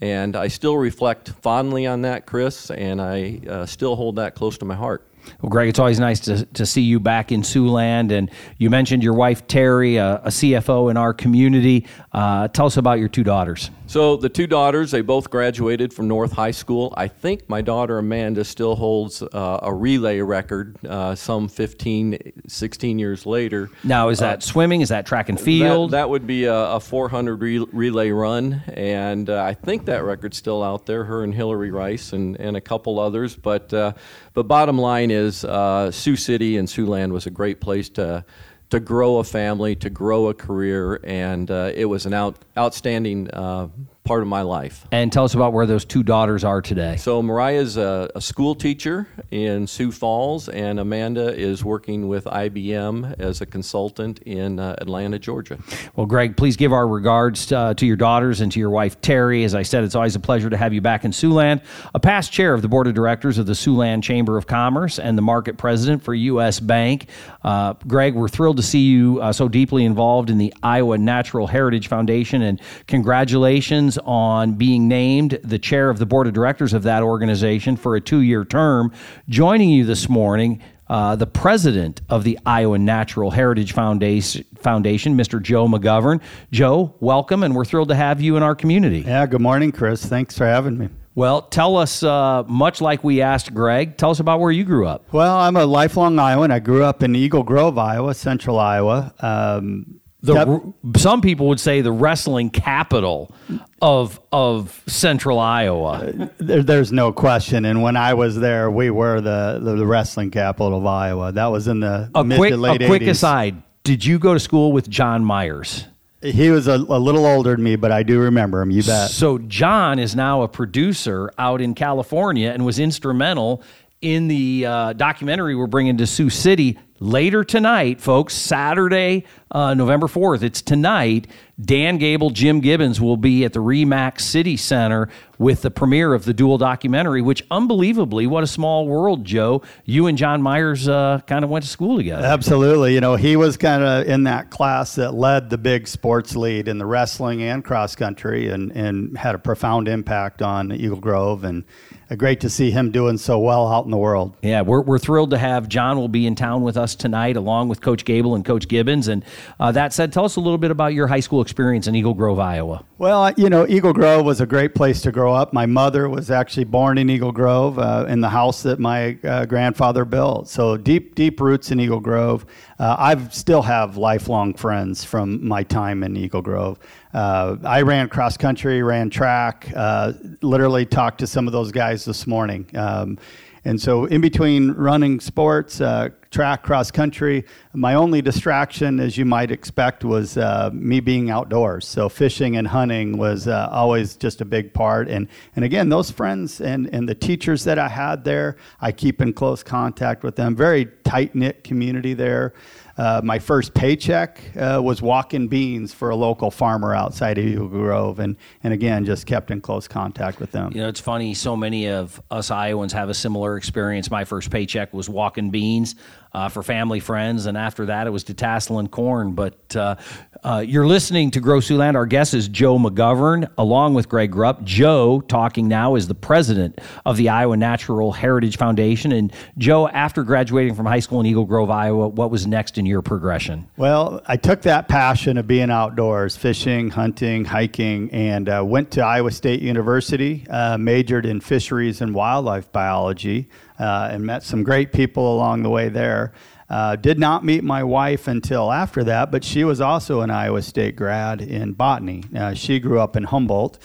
And 0.00 0.34
I 0.34 0.48
still 0.48 0.78
reflect 0.78 1.28
fondly 1.28 1.86
on 1.86 2.02
that, 2.02 2.24
Chris, 2.24 2.70
and 2.70 3.02
I 3.02 3.40
uh, 3.46 3.66
still 3.66 3.96
hold 3.96 4.16
that 4.16 4.34
close 4.34 4.56
to 4.58 4.64
my 4.64 4.74
heart. 4.74 5.06
Well, 5.40 5.50
Greg, 5.50 5.68
it's 5.68 5.78
always 5.78 6.00
nice 6.00 6.20
to, 6.20 6.44
to 6.46 6.66
see 6.66 6.82
you 6.82 7.00
back 7.00 7.32
in 7.32 7.42
Siouxland. 7.42 8.12
And 8.12 8.30
you 8.58 8.70
mentioned 8.70 9.02
your 9.02 9.14
wife, 9.14 9.46
Terry, 9.46 9.96
a, 9.96 10.16
a 10.16 10.28
CFO 10.28 10.90
in 10.90 10.96
our 10.96 11.14
community. 11.14 11.86
Uh, 12.12 12.48
tell 12.48 12.66
us 12.66 12.76
about 12.76 12.98
your 12.98 13.08
two 13.08 13.24
daughters. 13.24 13.70
So 13.86 14.16
the 14.16 14.28
two 14.28 14.46
daughters, 14.46 14.92
they 14.92 15.00
both 15.00 15.30
graduated 15.30 15.92
from 15.92 16.06
North 16.06 16.30
High 16.32 16.52
School. 16.52 16.94
I 16.96 17.08
think 17.08 17.48
my 17.48 17.60
daughter 17.60 17.98
Amanda 17.98 18.44
still 18.44 18.76
holds 18.76 19.20
uh, 19.20 19.58
a 19.62 19.74
relay 19.74 20.20
record 20.20 20.76
uh, 20.86 21.16
some 21.16 21.48
15, 21.48 22.16
16 22.46 22.98
years 23.00 23.26
later. 23.26 23.68
Now, 23.82 24.10
is 24.10 24.20
that 24.20 24.44
swimming? 24.44 24.80
Is 24.80 24.90
that 24.90 25.06
track 25.06 25.28
and 25.28 25.36
That, 25.38 25.44
field? 25.44 25.90
that 25.90 26.08
would 26.08 26.24
be 26.24 26.44
a, 26.44 26.54
a 26.54 26.80
400 26.80 27.34
re- 27.42 27.66
relay 27.72 28.10
run, 28.10 28.62
and 28.68 29.28
uh, 29.28 29.42
I 29.42 29.54
think 29.54 29.86
that 29.86 30.04
record's 30.04 30.36
still 30.36 30.62
out 30.62 30.86
there. 30.86 31.04
Her 31.04 31.24
and 31.24 31.34
Hillary 31.34 31.72
Rice 31.72 32.12
and, 32.12 32.36
and 32.36 32.56
a 32.56 32.60
couple 32.60 33.00
others. 33.00 33.34
But 33.34 33.74
uh, 33.74 33.92
but 34.40 34.48
bottom 34.48 34.78
line 34.78 35.10
is, 35.10 35.44
uh, 35.44 35.90
Sioux 35.90 36.16
City 36.16 36.56
and 36.56 36.66
Siouxland 36.66 37.12
was 37.12 37.26
a 37.26 37.30
great 37.30 37.60
place 37.60 37.90
to 37.90 38.24
to 38.70 38.80
grow 38.80 39.18
a 39.18 39.24
family, 39.24 39.76
to 39.76 39.90
grow 39.90 40.28
a 40.28 40.34
career, 40.34 40.98
and 41.04 41.50
uh, 41.50 41.72
it 41.74 41.84
was 41.84 42.06
an 42.06 42.14
out, 42.14 42.36
outstanding 42.56 43.28
uh, 43.32 43.68
part 44.04 44.22
of 44.22 44.28
my 44.28 44.42
life. 44.42 44.86
And 44.90 45.12
tell 45.12 45.24
us 45.24 45.34
about 45.34 45.52
where 45.52 45.66
those 45.66 45.84
two 45.84 46.02
daughters 46.02 46.42
are 46.42 46.62
today. 46.62 46.96
So 46.96 47.22
Mariah's 47.22 47.76
a, 47.76 48.10
a 48.14 48.20
school 48.20 48.54
teacher 48.54 49.06
in 49.30 49.66
Sioux 49.66 49.92
Falls, 49.92 50.48
and 50.48 50.80
Amanda 50.80 51.32
is 51.32 51.64
working 51.64 52.08
with 52.08 52.24
IBM 52.24 53.20
as 53.20 53.40
a 53.40 53.46
consultant 53.46 54.20
in 54.20 54.58
uh, 54.58 54.76
Atlanta, 54.78 55.18
Georgia. 55.18 55.58
Well, 55.94 56.06
Greg, 56.06 56.36
please 56.36 56.56
give 56.56 56.72
our 56.72 56.88
regards 56.88 57.52
uh, 57.52 57.74
to 57.74 57.86
your 57.86 57.96
daughters 57.96 58.40
and 58.40 58.50
to 58.52 58.58
your 58.58 58.70
wife, 58.70 59.00
Terry. 59.00 59.44
As 59.44 59.54
I 59.54 59.62
said, 59.62 59.84
it's 59.84 59.94
always 59.94 60.16
a 60.16 60.20
pleasure 60.20 60.50
to 60.50 60.56
have 60.56 60.72
you 60.72 60.80
back 60.80 61.04
in 61.04 61.10
Siouxland, 61.10 61.62
a 61.94 62.00
past 62.00 62.32
chair 62.32 62.54
of 62.54 62.62
the 62.62 62.68
board 62.68 62.86
of 62.86 62.94
directors 62.94 63.38
of 63.38 63.46
the 63.46 63.52
Siouxland 63.52 64.02
Chamber 64.02 64.36
of 64.38 64.46
Commerce 64.46 64.98
and 64.98 65.16
the 65.16 65.22
market 65.22 65.58
president 65.58 66.02
for 66.02 66.14
U.S. 66.14 66.58
Bank. 66.58 67.06
Uh, 67.44 67.74
Greg, 67.86 68.14
we're 68.14 68.28
thrilled 68.28 68.56
to 68.56 68.62
see 68.62 68.80
you 68.80 69.20
uh, 69.20 69.32
so 69.32 69.46
deeply 69.46 69.84
involved 69.84 70.30
in 70.30 70.38
the 70.38 70.52
Iowa 70.62 70.98
Natural 70.98 71.46
Heritage 71.46 71.88
Foundation, 71.88 72.42
and 72.42 72.60
congratulations 72.86 73.89
on 73.98 74.54
being 74.54 74.88
named 74.88 75.38
the 75.42 75.58
chair 75.58 75.90
of 75.90 75.98
the 75.98 76.06
board 76.06 76.26
of 76.26 76.32
directors 76.32 76.72
of 76.72 76.82
that 76.84 77.02
organization 77.02 77.76
for 77.76 77.96
a 77.96 78.00
two 78.00 78.20
year 78.20 78.44
term. 78.44 78.92
Joining 79.28 79.70
you 79.70 79.84
this 79.84 80.08
morning, 80.08 80.60
uh, 80.88 81.14
the 81.14 81.26
president 81.26 82.00
of 82.08 82.24
the 82.24 82.38
Iowa 82.44 82.78
Natural 82.78 83.30
Heritage 83.30 83.72
Foundation, 83.72 84.44
Foundation, 84.56 85.16
Mr. 85.16 85.40
Joe 85.40 85.68
McGovern. 85.68 86.20
Joe, 86.50 86.94
welcome, 86.98 87.44
and 87.44 87.54
we're 87.54 87.64
thrilled 87.64 87.90
to 87.90 87.94
have 87.94 88.20
you 88.20 88.36
in 88.36 88.42
our 88.42 88.56
community. 88.56 89.00
Yeah, 89.00 89.24
good 89.26 89.40
morning, 89.40 89.70
Chris. 89.70 90.04
Thanks 90.04 90.36
for 90.36 90.46
having 90.46 90.76
me. 90.76 90.88
Well, 91.14 91.42
tell 91.42 91.76
us, 91.76 92.02
uh, 92.02 92.44
much 92.46 92.80
like 92.80 93.04
we 93.04 93.20
asked 93.20 93.52
Greg, 93.52 93.96
tell 93.98 94.10
us 94.10 94.20
about 94.20 94.40
where 94.40 94.50
you 94.50 94.64
grew 94.64 94.86
up. 94.86 95.12
Well, 95.12 95.36
I'm 95.36 95.56
a 95.56 95.66
lifelong 95.66 96.18
Iowan. 96.18 96.50
I 96.50 96.60
grew 96.60 96.82
up 96.82 97.02
in 97.02 97.14
Eagle 97.14 97.42
Grove, 97.42 97.78
Iowa, 97.78 98.14
central 98.14 98.58
Iowa. 98.58 99.12
Um, 99.20 99.99
The, 100.22 100.34
Yep. 100.34 100.98
Some 100.98 101.22
people 101.22 101.48
would 101.48 101.60
say 101.60 101.80
the 101.80 101.92
wrestling 101.92 102.50
capital 102.50 103.34
of 103.80 104.20
of 104.32 104.82
Central 104.86 105.38
Iowa. 105.38 106.30
There, 106.38 106.62
there's 106.62 106.92
no 106.92 107.12
question. 107.12 107.64
And 107.64 107.82
when 107.82 107.96
I 107.96 108.14
was 108.14 108.38
there, 108.38 108.70
we 108.70 108.90
were 108.90 109.20
the, 109.20 109.58
the, 109.62 109.76
the 109.76 109.86
wrestling 109.86 110.30
capital 110.30 110.76
of 110.76 110.86
Iowa. 110.86 111.32
That 111.32 111.46
was 111.46 111.68
in 111.68 111.80
the 111.80 112.10
A 112.14 112.22
mid 112.22 112.38
quick, 112.38 112.50
to 112.50 112.56
late 112.58 112.82
a 112.82 112.86
quick 112.86 113.02
aside: 113.02 113.62
Did 113.82 114.04
you 114.04 114.18
go 114.18 114.34
to 114.34 114.40
school 114.40 114.72
with 114.72 114.90
John 114.90 115.24
Myers? 115.24 115.86
He 116.22 116.50
was 116.50 116.68
a, 116.68 116.74
a 116.74 117.00
little 117.00 117.24
older 117.24 117.52
than 117.52 117.62
me, 117.64 117.76
but 117.76 117.90
I 117.90 118.02
do 118.02 118.20
remember 118.20 118.60
him. 118.60 118.70
You 118.70 118.82
bet. 118.82 119.10
So 119.10 119.38
John 119.38 119.98
is 119.98 120.14
now 120.14 120.42
a 120.42 120.48
producer 120.48 121.30
out 121.38 121.62
in 121.62 121.74
California 121.74 122.50
and 122.50 122.66
was 122.66 122.78
instrumental 122.78 123.62
in 124.02 124.28
the 124.28 124.66
uh, 124.66 124.92
documentary 124.94 125.54
we're 125.54 125.66
bringing 125.66 125.96
to 125.98 126.06
Sioux 126.06 126.30
City 126.30 126.78
later 127.00 127.42
tonight, 127.42 128.00
folks. 128.00 128.34
Saturday, 128.34 129.24
uh, 129.50 129.74
November 129.74 130.06
fourth. 130.06 130.42
It's 130.42 130.62
tonight. 130.62 131.26
Dan 131.60 131.98
Gable, 131.98 132.30
Jim 132.30 132.60
Gibbons 132.60 133.00
will 133.00 133.16
be 133.16 133.44
at 133.44 133.52
the 133.52 133.60
Remax 133.60 134.22
City 134.22 134.56
Center 134.56 135.08
with 135.38 135.62
the 135.62 135.70
premiere 135.70 136.14
of 136.14 136.24
the 136.24 136.34
dual 136.34 136.58
documentary. 136.58 137.22
Which, 137.22 137.42
unbelievably, 137.50 138.26
what 138.26 138.44
a 138.44 138.46
small 138.46 138.86
world, 138.86 139.24
Joe. 139.24 139.62
You 139.84 140.06
and 140.06 140.16
John 140.16 140.42
Myers 140.42 140.88
uh, 140.88 141.20
kind 141.26 141.44
of 141.44 141.50
went 141.50 141.64
to 141.64 141.70
school 141.70 141.96
together. 141.96 142.24
Absolutely. 142.24 142.94
You 142.94 143.00
know, 143.00 143.16
he 143.16 143.36
was 143.36 143.56
kind 143.56 143.82
of 143.82 144.06
in 144.06 144.24
that 144.24 144.50
class 144.50 144.94
that 144.94 145.14
led 145.14 145.50
the 145.50 145.58
big 145.58 145.88
sports 145.88 146.36
lead 146.36 146.68
in 146.68 146.78
the 146.78 146.86
wrestling 146.86 147.42
and 147.42 147.64
cross 147.64 147.94
country 147.94 148.48
and, 148.48 148.70
and 148.72 149.16
had 149.16 149.34
a 149.34 149.38
profound 149.38 149.88
impact 149.88 150.42
on 150.42 150.72
Eagle 150.72 151.00
Grove. 151.00 151.44
And 151.44 151.64
uh, 152.10 152.16
great 152.16 152.40
to 152.40 152.50
see 152.50 152.70
him 152.70 152.90
doing 152.90 153.18
so 153.18 153.38
well 153.38 153.68
out 153.68 153.84
in 153.84 153.90
the 153.90 153.96
world. 153.96 154.36
Yeah, 154.42 154.62
we're, 154.62 154.82
we're 154.82 154.98
thrilled 154.98 155.30
to 155.30 155.38
have 155.38 155.68
John 155.68 155.96
will 155.96 156.08
be 156.08 156.26
in 156.26 156.34
town 156.34 156.62
with 156.62 156.76
us 156.76 156.94
tonight, 156.94 157.36
along 157.36 157.68
with 157.68 157.80
Coach 157.80 158.04
Gable 158.04 158.34
and 158.34 158.44
Coach 158.44 158.68
Gibbons. 158.68 159.08
And 159.08 159.24
uh, 159.58 159.72
that 159.72 159.92
said, 159.92 160.12
tell 160.12 160.24
us 160.24 160.36
a 160.36 160.40
little 160.40 160.58
bit 160.58 160.70
about 160.70 160.92
your 160.92 161.06
high 161.06 161.20
school 161.20 161.40
experience 161.40 161.49
in 161.58 161.94
Eagle 161.94 162.14
Grove, 162.14 162.38
Iowa. 162.38 162.84
Well, 162.98 163.32
you 163.36 163.50
know, 163.50 163.66
Eagle 163.66 163.92
Grove 163.92 164.24
was 164.24 164.40
a 164.40 164.46
great 164.46 164.74
place 164.74 165.00
to 165.02 165.12
grow 165.12 165.32
up. 165.32 165.52
My 165.52 165.66
mother 165.66 166.08
was 166.08 166.30
actually 166.30 166.64
born 166.64 166.98
in 166.98 167.10
Eagle 167.10 167.32
Grove 167.32 167.78
uh, 167.78 168.06
in 168.08 168.20
the 168.20 168.28
house 168.28 168.62
that 168.62 168.78
my 168.78 169.18
uh, 169.24 169.46
grandfather 169.46 170.04
built. 170.04 170.48
So 170.48 170.76
deep, 170.76 171.14
deep 171.14 171.40
roots 171.40 171.70
in 171.70 171.80
Eagle 171.80 172.00
Grove. 172.00 172.46
Uh, 172.78 172.96
I 172.98 173.28
still 173.28 173.62
have 173.62 173.96
lifelong 173.96 174.54
friends 174.54 175.04
from 175.04 175.46
my 175.46 175.62
time 175.62 176.02
in 176.02 176.16
Eagle 176.16 176.42
Grove. 176.42 176.78
Uh, 177.12 177.56
I 177.64 177.82
ran 177.82 178.08
cross 178.08 178.36
country, 178.36 178.82
ran 178.82 179.10
track, 179.10 179.70
uh, 179.74 180.12
literally 180.42 180.86
talked 180.86 181.18
to 181.20 181.26
some 181.26 181.46
of 181.46 181.52
those 181.52 181.72
guys 181.72 182.04
this 182.04 182.26
morning. 182.26 182.66
Um, 182.74 183.18
and 183.64 183.80
so, 183.80 184.06
in 184.06 184.22
between 184.22 184.70
running 184.72 185.20
sports, 185.20 185.80
uh, 185.82 186.08
track, 186.30 186.62
cross 186.62 186.90
country, 186.90 187.44
my 187.74 187.94
only 187.94 188.22
distraction, 188.22 188.98
as 188.98 189.18
you 189.18 189.26
might 189.26 189.50
expect, 189.50 190.02
was 190.02 190.38
uh, 190.38 190.70
me 190.72 191.00
being 191.00 191.28
outdoors. 191.30 191.86
So, 191.86 192.08
fishing 192.08 192.56
and 192.56 192.66
hunting 192.66 193.18
was 193.18 193.48
uh, 193.48 193.68
always 193.70 194.16
just 194.16 194.40
a 194.40 194.46
big 194.46 194.72
part. 194.72 195.08
And, 195.08 195.28
and 195.56 195.64
again, 195.64 195.90
those 195.90 196.10
friends 196.10 196.62
and, 196.62 196.88
and 196.94 197.06
the 197.06 197.14
teachers 197.14 197.64
that 197.64 197.78
I 197.78 197.88
had 197.88 198.24
there, 198.24 198.56
I 198.80 198.92
keep 198.92 199.20
in 199.20 199.34
close 199.34 199.62
contact 199.62 200.22
with 200.22 200.36
them. 200.36 200.56
Very 200.56 200.86
tight 201.04 201.34
knit 201.34 201.62
community 201.62 202.14
there. 202.14 202.54
Uh, 203.00 203.18
my 203.24 203.38
first 203.38 203.72
paycheck 203.72 204.42
uh, 204.58 204.78
was 204.78 205.00
walking 205.00 205.48
beans 205.48 205.94
for 205.94 206.10
a 206.10 206.14
local 206.14 206.50
farmer 206.50 206.94
outside 206.94 207.38
of 207.38 207.46
Eagle 207.46 207.66
Grove, 207.66 208.18
and, 208.18 208.36
and 208.62 208.74
again, 208.74 209.06
just 209.06 209.24
kept 209.24 209.50
in 209.50 209.58
close 209.58 209.88
contact 209.88 210.38
with 210.38 210.52
them. 210.52 210.70
You 210.74 210.82
know, 210.82 210.88
it's 210.88 211.00
funny, 211.00 211.32
so 211.32 211.56
many 211.56 211.88
of 211.88 212.20
us 212.30 212.50
Iowans 212.50 212.92
have 212.92 213.08
a 213.08 213.14
similar 213.14 213.56
experience. 213.56 214.10
My 214.10 214.26
first 214.26 214.50
paycheck 214.50 214.92
was 214.92 215.08
walking 215.08 215.48
beans 215.48 215.94
uh, 216.32 216.48
for 216.48 216.62
family 216.62 217.00
friends, 217.00 217.46
and 217.46 217.56
after 217.56 217.86
that, 217.86 218.06
it 218.06 218.10
was 218.10 218.24
detasseling 218.24 218.90
corn. 218.90 219.32
But 219.32 219.76
uh, 219.76 219.96
uh, 220.42 220.64
you're 220.66 220.86
listening 220.86 221.30
to 221.32 221.40
Grow 221.40 221.58
Siouxland. 221.58 221.96
Our 221.96 222.06
guest 222.06 222.34
is 222.34 222.48
Joe 222.48 222.78
McGovern, 222.78 223.50
along 223.58 223.94
with 223.94 224.08
Greg 224.08 224.32
Grupp. 224.32 224.62
Joe, 224.64 225.20
talking 225.20 225.68
now, 225.68 225.96
is 225.96 226.08
the 226.08 226.14
president 226.14 226.80
of 227.04 227.16
the 227.16 227.28
Iowa 227.28 227.56
Natural 227.56 228.12
Heritage 228.12 228.56
Foundation. 228.56 229.12
And 229.12 229.32
Joe, 229.58 229.88
after 229.88 230.22
graduating 230.22 230.74
from 230.74 230.86
high 230.86 231.00
school 231.00 231.20
in 231.20 231.26
Eagle 231.26 231.44
Grove, 231.44 231.70
Iowa, 231.70 232.08
what 232.08 232.30
was 232.30 232.46
next 232.46 232.78
in 232.78 232.86
your 232.86 233.02
progression? 233.02 233.68
Well, 233.76 234.22
I 234.26 234.36
took 234.36 234.62
that 234.62 234.88
passion 234.88 235.36
of 235.36 235.46
being 235.46 235.70
outdoors, 235.70 236.36
fishing, 236.36 236.90
hunting, 236.90 237.44
hiking, 237.44 238.10
and 238.12 238.48
uh, 238.48 238.62
went 238.64 238.90
to 238.92 239.02
Iowa 239.02 239.30
State 239.30 239.60
University, 239.60 240.46
uh, 240.48 240.78
majored 240.78 241.26
in 241.26 241.40
fisheries 241.40 242.00
and 242.00 242.14
wildlife 242.14 242.70
biology, 242.72 243.48
and 243.82 244.24
met 244.24 244.42
some 244.42 244.62
great 244.62 244.92
people 244.92 245.34
along 245.34 245.62
the 245.62 245.70
way 245.70 245.88
there. 245.88 246.32
Uh, 246.68 246.94
did 246.94 247.18
not 247.18 247.44
meet 247.44 247.64
my 247.64 247.82
wife 247.82 248.28
until 248.28 248.70
after 248.70 249.02
that, 249.02 249.32
but 249.32 249.42
she 249.42 249.64
was 249.64 249.80
also 249.80 250.20
an 250.20 250.30
Iowa 250.30 250.62
State 250.62 250.94
grad 250.94 251.40
in 251.40 251.72
botany. 251.72 252.22
Uh, 252.36 252.54
she 252.54 252.78
grew 252.78 253.00
up 253.00 253.16
in 253.16 253.24
Humboldt. 253.24 253.78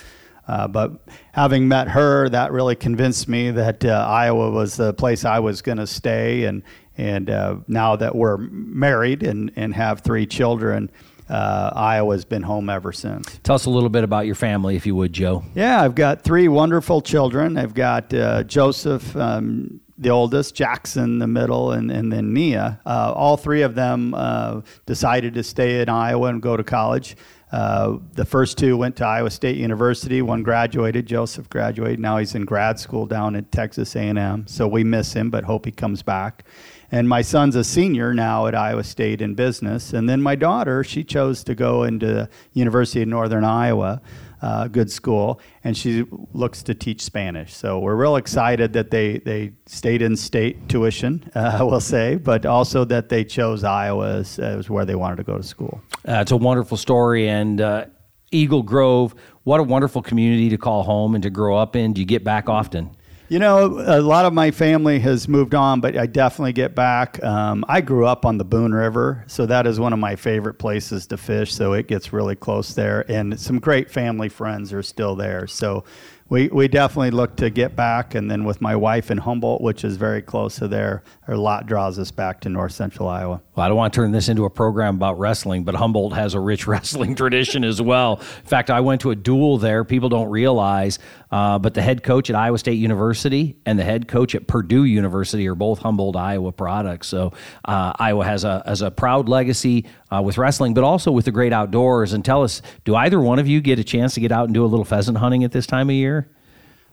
Uh, 0.47 0.67
but 0.67 0.91
having 1.31 1.67
met 1.67 1.87
her, 1.87 2.29
that 2.29 2.51
really 2.51 2.75
convinced 2.75 3.27
me 3.27 3.49
that 3.49 3.83
uh, 3.83 4.05
Iowa 4.07 4.51
was 4.51 4.77
the 4.77 4.93
place 4.93 5.25
I 5.25 5.39
was 5.39 5.63
going 5.63 5.79
to 5.79 5.87
stay. 5.87 6.43
And 6.43 6.61
and 6.97 7.29
uh, 7.29 7.57
now 7.67 7.95
that 7.97 8.15
we're 8.15 8.37
married 8.37 9.23
and, 9.23 9.51
and 9.55 9.73
have 9.73 9.99
three 9.99 10.25
children, 10.25 10.89
uh, 11.29 11.71
Iowa's 11.75 12.25
been 12.25 12.43
home 12.43 12.69
ever 12.69 12.91
since. 12.91 13.39
Tell 13.43 13.55
us 13.55 13.65
a 13.65 13.69
little 13.69 13.89
bit 13.89 14.03
about 14.03 14.25
your 14.25 14.35
family, 14.35 14.75
if 14.75 14.85
you 14.85 14.95
would, 14.95 15.13
Joe. 15.13 15.43
Yeah, 15.55 15.81
I've 15.81 15.95
got 15.95 16.21
three 16.21 16.47
wonderful 16.47 17.01
children. 17.01 17.57
I've 17.57 17.73
got 17.73 18.13
uh, 18.13 18.43
Joseph, 18.43 19.15
um, 19.15 19.79
the 19.97 20.09
oldest, 20.09 20.55
Jackson, 20.55 21.19
the 21.19 21.27
middle, 21.27 21.71
and, 21.71 21.89
and 21.89 22.11
then 22.11 22.33
Nia. 22.33 22.79
Uh, 22.85 23.13
all 23.15 23.37
three 23.37 23.61
of 23.61 23.75
them 23.75 24.13
uh, 24.13 24.61
decided 24.85 25.33
to 25.35 25.43
stay 25.43 25.81
in 25.81 25.89
Iowa 25.89 26.27
and 26.27 26.41
go 26.41 26.57
to 26.57 26.63
college. 26.63 27.15
Uh, 27.51 27.99
the 28.13 28.25
first 28.25 28.57
two 28.57 28.75
went 28.75 28.97
to 28.97 29.05
Iowa 29.05 29.29
State 29.29 29.55
University. 29.55 30.21
One 30.21 30.43
graduated. 30.43 31.05
Joseph 31.05 31.49
graduated. 31.49 31.99
Now 31.99 32.17
he's 32.17 32.35
in 32.35 32.43
grad 32.43 32.79
school 32.79 33.05
down 33.05 33.35
at 33.35 33.51
Texas 33.51 33.95
A&M. 33.95 34.45
So 34.47 34.67
we 34.67 34.83
miss 34.83 35.13
him, 35.13 35.29
but 35.29 35.45
hope 35.45 35.65
he 35.65 35.71
comes 35.71 36.01
back. 36.01 36.43
And 36.91 37.09
my 37.09 37.21
son's 37.21 37.55
a 37.55 37.63
senior 37.63 38.13
now 38.13 38.47
at 38.47 38.55
Iowa 38.55 38.83
State 38.83 39.21
in 39.21 39.35
business. 39.35 39.93
And 39.93 40.07
then 40.07 40.21
my 40.21 40.35
daughter, 40.35 40.83
she 40.83 41.03
chose 41.03 41.43
to 41.45 41.55
go 41.55 41.83
into 41.83 42.29
University 42.53 43.01
of 43.01 43.07
Northern 43.07 43.43
Iowa, 43.43 44.01
uh, 44.41 44.67
good 44.67 44.91
school, 44.91 45.39
and 45.63 45.75
she 45.75 46.05
looks 46.33 46.61
to 46.63 46.75
teach 46.75 47.01
Spanish. 47.01 47.55
So 47.55 47.79
we're 47.79 47.95
real 47.95 48.15
excited 48.15 48.73
that 48.73 48.91
they, 48.91 49.19
they 49.19 49.53
stayed 49.65 50.01
in 50.01 50.15
state 50.15 50.69
tuition, 50.69 51.29
uh, 51.35 51.57
we'll 51.61 51.79
say, 51.79 52.15
but 52.15 52.45
also 52.45 52.85
that 52.85 53.09
they 53.09 53.23
chose 53.23 53.63
Iowa 53.63 54.17
as, 54.17 54.37
as 54.37 54.69
where 54.69 54.85
they 54.85 54.95
wanted 54.95 55.17
to 55.17 55.23
go 55.23 55.37
to 55.37 55.43
school. 55.43 55.81
Uh, 56.07 56.19
it's 56.21 56.31
a 56.31 56.37
wonderful 56.37 56.77
story, 56.77 57.27
and 57.27 57.59
uh, 57.59 57.85
Eagle 58.31 58.63
Grove, 58.63 59.15
what 59.43 59.59
a 59.59 59.63
wonderful 59.63 60.01
community 60.01 60.49
to 60.49 60.57
call 60.57 60.83
home 60.83 61.15
and 61.15 61.23
to 61.23 61.29
grow 61.29 61.57
up 61.57 61.75
in. 61.75 61.93
Do 61.93 62.01
you 62.01 62.07
get 62.07 62.23
back 62.23 62.49
often? 62.49 62.94
You 63.27 63.39
know, 63.39 63.81
a 63.83 64.01
lot 64.01 64.25
of 64.25 64.33
my 64.33 64.51
family 64.51 64.99
has 64.99 65.27
moved 65.27 65.55
on, 65.55 65.81
but 65.81 65.97
I 65.97 66.05
definitely 66.05 66.53
get 66.53 66.75
back. 66.75 67.23
Um, 67.23 67.65
I 67.67 67.81
grew 67.81 68.05
up 68.05 68.23
on 68.23 68.37
the 68.37 68.45
Boone 68.45 68.71
River, 68.71 69.23
so 69.25 69.47
that 69.47 69.65
is 69.65 69.79
one 69.79 69.93
of 69.93 69.99
my 69.99 70.15
favorite 70.15 70.59
places 70.59 71.07
to 71.07 71.17
fish. 71.17 71.51
So 71.51 71.73
it 71.73 71.87
gets 71.87 72.13
really 72.13 72.35
close 72.35 72.75
there, 72.75 73.03
and 73.09 73.39
some 73.39 73.57
great 73.57 73.89
family 73.89 74.29
friends 74.29 74.71
are 74.73 74.83
still 74.83 75.15
there. 75.15 75.47
So 75.47 75.85
we, 76.27 76.47
we 76.47 76.67
definitely 76.67 77.11
look 77.11 77.35
to 77.37 77.51
get 77.51 77.75
back. 77.75 78.15
And 78.15 78.29
then 78.29 78.45
with 78.45 78.59
my 78.59 78.75
wife 78.75 79.11
in 79.11 79.19
Humboldt, 79.19 79.61
which 79.61 79.83
is 79.83 79.95
very 79.95 80.23
close 80.23 80.55
to 80.55 80.67
there, 80.67 81.03
a 81.27 81.35
lot 81.35 81.67
draws 81.67 81.99
us 81.99 82.09
back 82.09 82.41
to 82.41 82.49
north 82.49 82.71
central 82.71 83.07
Iowa. 83.07 83.41
Well, 83.55 83.65
I 83.65 83.67
don't 83.67 83.77
want 83.77 83.93
to 83.93 83.99
turn 83.99 84.11
this 84.11 84.27
into 84.27 84.45
a 84.45 84.49
program 84.49 84.95
about 84.95 85.19
wrestling, 85.19 85.63
but 85.63 85.75
Humboldt 85.75 86.13
has 86.13 86.33
a 86.33 86.39
rich 86.39 86.65
wrestling 86.67 87.13
tradition 87.13 87.63
as 87.63 87.79
well. 87.79 88.17
In 88.17 88.47
fact, 88.47 88.71
I 88.71 88.79
went 88.79 89.01
to 89.01 89.11
a 89.11 89.15
duel 89.15 89.59
there. 89.59 89.83
People 89.83 90.09
don't 90.09 90.29
realize, 90.29 90.97
uh, 91.31 91.59
but 91.59 91.75
the 91.75 91.81
head 91.81 92.01
coach 92.01 92.29
at 92.31 92.35
Iowa 92.35 92.57
State 92.57 92.79
University 92.79 93.55
and 93.67 93.77
the 93.77 93.83
head 93.83 94.07
coach 94.07 94.33
at 94.33 94.47
Purdue 94.47 94.85
University 94.85 95.47
are 95.47 95.55
both 95.55 95.79
Humboldt, 95.79 96.15
Iowa 96.15 96.51
products. 96.51 97.07
So 97.07 97.33
uh, 97.65 97.93
Iowa 97.99 98.25
has 98.25 98.43
a, 98.43 98.63
has 98.65 98.81
a 98.81 98.89
proud 98.89 99.29
legacy 99.29 99.85
uh, 100.11 100.21
with 100.23 100.37
wrestling, 100.39 100.73
but 100.73 100.83
also 100.83 101.11
with 101.11 101.25
the 101.25 101.31
great 101.31 101.53
outdoors. 101.53 102.13
And 102.13 102.25
tell 102.25 102.43
us, 102.43 102.63
do 102.83 102.95
either 102.95 103.19
one 103.19 103.37
of 103.37 103.47
you 103.47 103.61
get 103.61 103.77
a 103.77 103.83
chance 103.83 104.15
to 104.15 104.19
get 104.19 104.31
out 104.31 104.45
and 104.45 104.53
do 104.53 104.65
a 104.65 104.67
little 104.67 104.85
pheasant 104.85 105.17
hunting 105.17 105.43
at 105.43 105.51
this 105.51 105.67
time 105.67 105.89
of 105.89 105.95
year? 105.95 106.14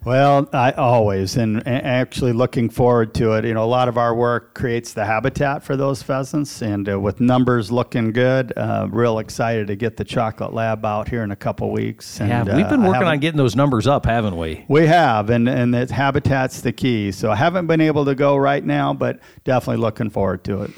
Well, 0.05 0.49
I 0.53 0.73
always 0.73 1.37
and, 1.37 1.59
and, 1.65 1.87
actually 1.87 2.33
looking 2.33 2.71
forward 2.71 3.15
to 3.15 3.35
it. 3.35 3.45
You 3.45 3.55
know, 3.55 3.63
a 3.63 3.67
lot 3.67 3.89
of 3.89 3.97
our 3.97 4.13
work 4.13 4.53
creates 4.53 4.95
the 4.95 5.05
habitat 5.05 5.63
for 5.63 5.77
those 5.77 6.03
pheasants, 6.03 6.61
and 6.61 6.89
uh, 6.89 6.99
with 6.99 7.21
numbers 7.21 7.71
looking 7.71 8.11
good, 8.13 8.53
uh, 8.57 8.89
real 8.91 9.21
excited 9.21 9.69
to 9.69 9.77
get 9.77 9.97
the 9.97 10.05
chocolate 10.05 10.53
lab 10.53 10.85
out 10.85 11.09
here 11.09 11.23
in 11.23 11.31
a 11.31 11.37
couple 11.37 11.71
weeks. 11.71 12.21
And, 12.21 12.31
yeah, 12.31 12.57
we've 12.57 12.69
been 12.69 12.83
uh, 12.85 12.89
working 12.89 13.07
on 13.07 13.21
getting 13.21 13.39
those 13.39 13.55
numbers 13.55 13.87
up, 13.87 14.05
haven't 14.05 14.37
we? 14.37 14.65
We 14.67 14.87
have, 14.87 15.31
and 15.31 15.49
and 15.49 15.73
that 15.75 15.91
habitat's 15.91 16.63
the 16.63 16.73
key. 16.73 17.13
So 17.13 17.31
I 17.31 17.37
haven't 17.37 17.69
been 17.69 17.81
able 17.81 18.05
to 18.07 18.17
go 18.17 18.37
right 18.37 18.65
now, 18.65 18.93
but 18.93 19.21
definitely 19.45 19.83
looking 19.83 20.11
forward 20.11 20.43
to 20.45 20.63
it. 20.63 20.73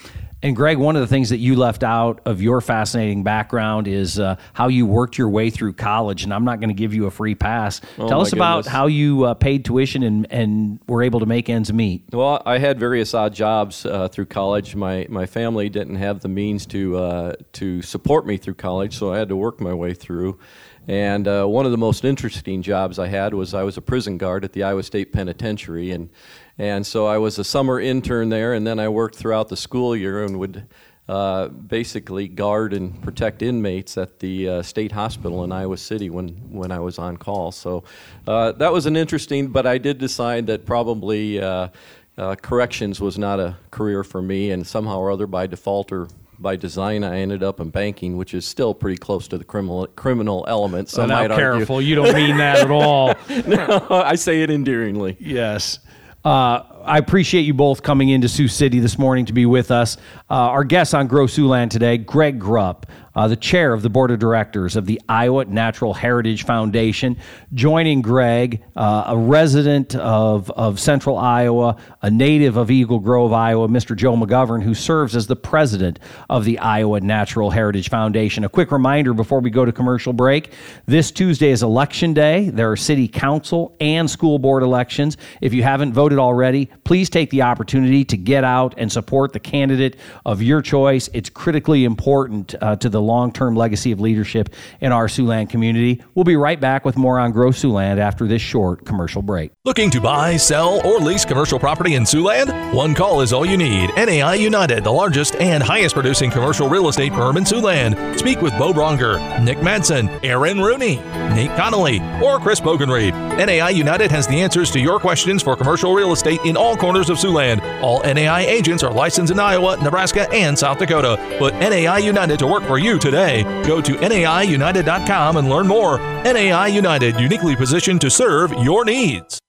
And 0.44 0.54
Greg, 0.54 0.76
one 0.76 0.94
of 0.94 1.00
the 1.00 1.06
things 1.06 1.30
that 1.30 1.38
you 1.38 1.56
left 1.56 1.82
out 1.82 2.20
of 2.26 2.42
your 2.42 2.60
fascinating 2.60 3.22
background 3.22 3.88
is 3.88 4.20
uh, 4.20 4.36
how 4.52 4.68
you 4.68 4.84
worked 4.84 5.16
your 5.16 5.30
way 5.30 5.48
through 5.48 5.72
college. 5.72 6.22
And 6.22 6.34
I'm 6.34 6.44
not 6.44 6.60
going 6.60 6.68
to 6.68 6.74
give 6.74 6.92
you 6.92 7.06
a 7.06 7.10
free 7.10 7.34
pass. 7.34 7.80
Oh 7.96 8.06
Tell 8.06 8.20
us 8.20 8.28
goodness. 8.28 8.32
about 8.32 8.66
how 8.66 8.86
you 8.86 9.24
uh, 9.24 9.32
paid 9.32 9.64
tuition 9.64 10.02
and, 10.02 10.26
and 10.30 10.80
were 10.86 11.02
able 11.02 11.20
to 11.20 11.26
make 11.26 11.48
ends 11.48 11.72
meet. 11.72 12.02
Well, 12.12 12.42
I 12.44 12.58
had 12.58 12.78
various 12.78 13.14
odd 13.14 13.32
jobs 13.32 13.86
uh, 13.86 14.08
through 14.08 14.26
college. 14.26 14.76
My 14.76 15.06
my 15.08 15.24
family 15.24 15.70
didn't 15.70 15.96
have 15.96 16.20
the 16.20 16.28
means 16.28 16.66
to 16.66 16.98
uh, 16.98 17.32
to 17.54 17.80
support 17.80 18.26
me 18.26 18.36
through 18.36 18.56
college, 18.56 18.98
so 18.98 19.14
I 19.14 19.16
had 19.16 19.30
to 19.30 19.36
work 19.36 19.62
my 19.62 19.72
way 19.72 19.94
through. 19.94 20.38
And 20.86 21.26
uh, 21.26 21.46
one 21.46 21.64
of 21.64 21.72
the 21.72 21.78
most 21.78 22.04
interesting 22.04 22.62
jobs 22.62 22.98
I 22.98 23.06
had 23.06 23.32
was 23.32 23.54
I 23.54 23.62
was 23.62 23.76
a 23.76 23.82
prison 23.82 24.18
guard 24.18 24.44
at 24.44 24.52
the 24.52 24.62
Iowa 24.62 24.82
State 24.82 25.12
Penitentiary, 25.12 25.92
and 25.92 26.10
and 26.58 26.86
so 26.86 27.06
I 27.06 27.18
was 27.18 27.38
a 27.38 27.44
summer 27.44 27.80
intern 27.80 28.28
there, 28.28 28.52
and 28.52 28.66
then 28.66 28.78
I 28.78 28.88
worked 28.88 29.16
throughout 29.16 29.48
the 29.48 29.56
school 29.56 29.96
year 29.96 30.24
and 30.24 30.38
would 30.38 30.66
uh, 31.08 31.48
basically 31.48 32.28
guard 32.28 32.72
and 32.72 33.02
protect 33.02 33.42
inmates 33.42 33.98
at 33.98 34.18
the 34.20 34.48
uh, 34.48 34.62
state 34.62 34.92
hospital 34.92 35.44
in 35.44 35.52
Iowa 35.52 35.76
City 35.76 36.08
when, 36.08 36.28
when 36.50 36.72
I 36.72 36.78
was 36.78 36.98
on 36.98 37.18
call. 37.18 37.52
So 37.52 37.84
uh, 38.26 38.52
that 38.52 38.72
was 38.72 38.86
an 38.86 38.96
interesting, 38.96 39.48
but 39.48 39.66
I 39.66 39.76
did 39.76 39.98
decide 39.98 40.46
that 40.46 40.64
probably 40.64 41.42
uh, 41.42 41.68
uh, 42.16 42.36
corrections 42.36 43.00
was 43.00 43.18
not 43.18 43.38
a 43.38 43.56
career 43.70 44.02
for 44.02 44.22
me, 44.22 44.50
and 44.50 44.66
somehow 44.66 44.98
or 44.98 45.10
other 45.10 45.26
by 45.26 45.46
default 45.46 45.92
or 45.92 46.08
by 46.44 46.54
design, 46.54 47.02
I 47.02 47.18
ended 47.18 47.42
up 47.42 47.58
in 47.58 47.70
banking, 47.70 48.16
which 48.16 48.34
is 48.34 48.46
still 48.46 48.74
pretty 48.74 48.98
close 48.98 49.26
to 49.28 49.38
the 49.38 49.44
criminal 49.44 49.88
criminal 49.88 50.44
element. 50.46 50.90
So 50.90 51.04
now, 51.06 51.26
careful, 51.26 51.76
argue. 51.76 51.88
you 51.88 51.94
don't 51.96 52.14
mean 52.14 52.36
that 52.36 52.58
at 52.58 52.70
all. 52.70 53.14
no, 53.48 53.88
I 53.90 54.14
say 54.14 54.42
it 54.42 54.50
endearingly. 54.50 55.16
Yes. 55.18 55.80
Uh, 56.24 56.62
I 56.84 56.98
appreciate 56.98 57.42
you 57.42 57.52
both 57.52 57.82
coming 57.82 58.10
into 58.10 58.28
Sioux 58.28 58.48
City 58.48 58.78
this 58.78 58.98
morning 58.98 59.26
to 59.26 59.32
be 59.32 59.46
with 59.46 59.70
us. 59.70 59.96
Uh, 60.30 60.34
our 60.34 60.64
guest 60.64 60.94
on 60.94 61.06
Grow 61.06 61.26
Siouxland 61.26 61.70
today, 61.70 61.98
Greg 61.98 62.38
Grupp, 62.38 62.84
uh, 63.14 63.28
the 63.28 63.36
chair 63.36 63.72
of 63.72 63.82
the 63.82 63.90
board 63.90 64.10
of 64.10 64.18
directors 64.18 64.76
of 64.76 64.86
the 64.86 65.00
Iowa 65.08 65.44
Natural 65.44 65.94
Heritage 65.94 66.44
Foundation. 66.44 67.16
Joining 67.52 68.02
Greg, 68.02 68.62
uh, 68.76 69.04
a 69.08 69.16
resident 69.16 69.94
of, 69.94 70.50
of 70.50 70.80
central 70.80 71.16
Iowa, 71.16 71.76
a 72.02 72.10
native 72.10 72.56
of 72.56 72.70
Eagle 72.70 72.98
Grove, 72.98 73.32
Iowa, 73.32 73.68
Mr. 73.68 73.96
Joe 73.96 74.16
McGovern, 74.16 74.62
who 74.62 74.74
serves 74.74 75.14
as 75.14 75.26
the 75.26 75.36
president 75.36 75.98
of 76.28 76.44
the 76.44 76.58
Iowa 76.58 77.00
Natural 77.00 77.50
Heritage 77.50 77.88
Foundation. 77.88 78.44
A 78.44 78.48
quick 78.48 78.72
reminder 78.72 79.14
before 79.14 79.40
we 79.40 79.50
go 79.50 79.64
to 79.64 79.72
commercial 79.72 80.12
break 80.12 80.52
this 80.86 81.10
Tuesday 81.10 81.50
is 81.50 81.62
election 81.62 82.14
day. 82.14 82.50
There 82.50 82.70
are 82.70 82.76
city 82.76 83.08
council 83.08 83.76
and 83.80 84.10
school 84.10 84.38
board 84.38 84.62
elections. 84.62 85.16
If 85.40 85.54
you 85.54 85.62
haven't 85.62 85.92
voted 85.92 86.18
already, 86.18 86.66
please 86.84 87.08
take 87.08 87.30
the 87.30 87.42
opportunity 87.42 88.04
to 88.06 88.16
get 88.16 88.44
out 88.44 88.74
and 88.76 88.90
support 88.90 89.32
the 89.32 89.40
candidate 89.40 89.96
of 90.26 90.42
your 90.42 90.62
choice. 90.62 91.08
It's 91.12 91.30
critically 91.30 91.84
important 91.84 92.54
uh, 92.60 92.76
to 92.76 92.88
the 92.88 93.00
long 93.04 93.32
term 93.32 93.54
legacy 93.54 93.92
of 93.92 94.00
leadership 94.00 94.48
in 94.80 94.92
our 94.92 95.06
Siouxland 95.06 95.50
community. 95.50 96.02
We'll 96.14 96.24
be 96.24 96.36
right 96.36 96.60
back 96.60 96.84
with 96.84 96.96
more 96.96 97.18
on 97.18 97.32
Grow 97.32 97.50
Siouxland 97.50 97.98
after 97.98 98.26
this 98.26 98.42
short 98.42 98.84
commercial 98.84 99.22
break. 99.22 99.52
Looking 99.64 99.90
to 99.90 100.00
buy, 100.00 100.36
sell, 100.36 100.84
or 100.86 100.98
lease 100.98 101.24
commercial 101.24 101.58
property 101.58 101.94
in 101.94 102.02
Siouxland? 102.02 102.74
One 102.74 102.94
call 102.94 103.20
is 103.20 103.32
all 103.32 103.46
you 103.46 103.56
need. 103.56 103.90
NAI 103.96 104.34
United, 104.34 104.84
the 104.84 104.92
largest 104.92 105.36
and 105.36 105.62
highest 105.62 105.94
producing 105.94 106.30
commercial 106.30 106.68
real 106.68 106.88
estate 106.88 107.12
firm 107.12 107.36
in 107.36 107.44
Siouxland. 107.44 108.18
Speak 108.18 108.40
with 108.40 108.56
Bo 108.58 108.72
Bronger, 108.72 109.42
Nick 109.44 109.58
Madsen, 109.58 110.08
Aaron 110.24 110.60
Rooney, 110.60 110.96
Nate 110.96 111.54
Connolly, 111.56 112.00
or 112.22 112.38
Chris 112.38 112.60
Bogenrief. 112.60 113.12
NAI 113.36 113.70
United 113.70 114.10
has 114.10 114.26
the 114.26 114.40
answers 114.40 114.70
to 114.70 114.80
your 114.80 115.00
questions 115.00 115.42
for 115.42 115.56
commercial 115.56 115.92
real 115.92 116.12
estate 116.12 116.40
in 116.44 116.56
all 116.56 116.76
corners 116.76 117.10
of 117.10 117.18
Siouxland. 117.18 117.60
All 117.82 118.00
NAI 118.02 118.42
agents 118.42 118.82
are 118.82 118.92
licensed 118.92 119.32
in 119.32 119.40
Iowa, 119.40 119.76
Nebraska, 119.82 120.30
and 120.32 120.58
South 120.58 120.78
Dakota. 120.78 121.16
Put 121.38 121.54
NAI 121.54 121.98
United 121.98 122.38
to 122.38 122.46
work 122.46 122.62
for 122.64 122.78
you 122.78 122.98
today. 122.98 123.42
Go 123.66 123.80
to 123.80 123.94
NAIUnited.com 123.94 125.36
and 125.36 125.48
learn 125.48 125.66
more. 125.66 125.98
NAI 125.98 126.68
United, 126.68 127.18
uniquely 127.18 127.56
positioned 127.56 128.00
to 128.02 128.10
serve 128.10 128.52
your 128.52 128.84
needs. 128.84 129.40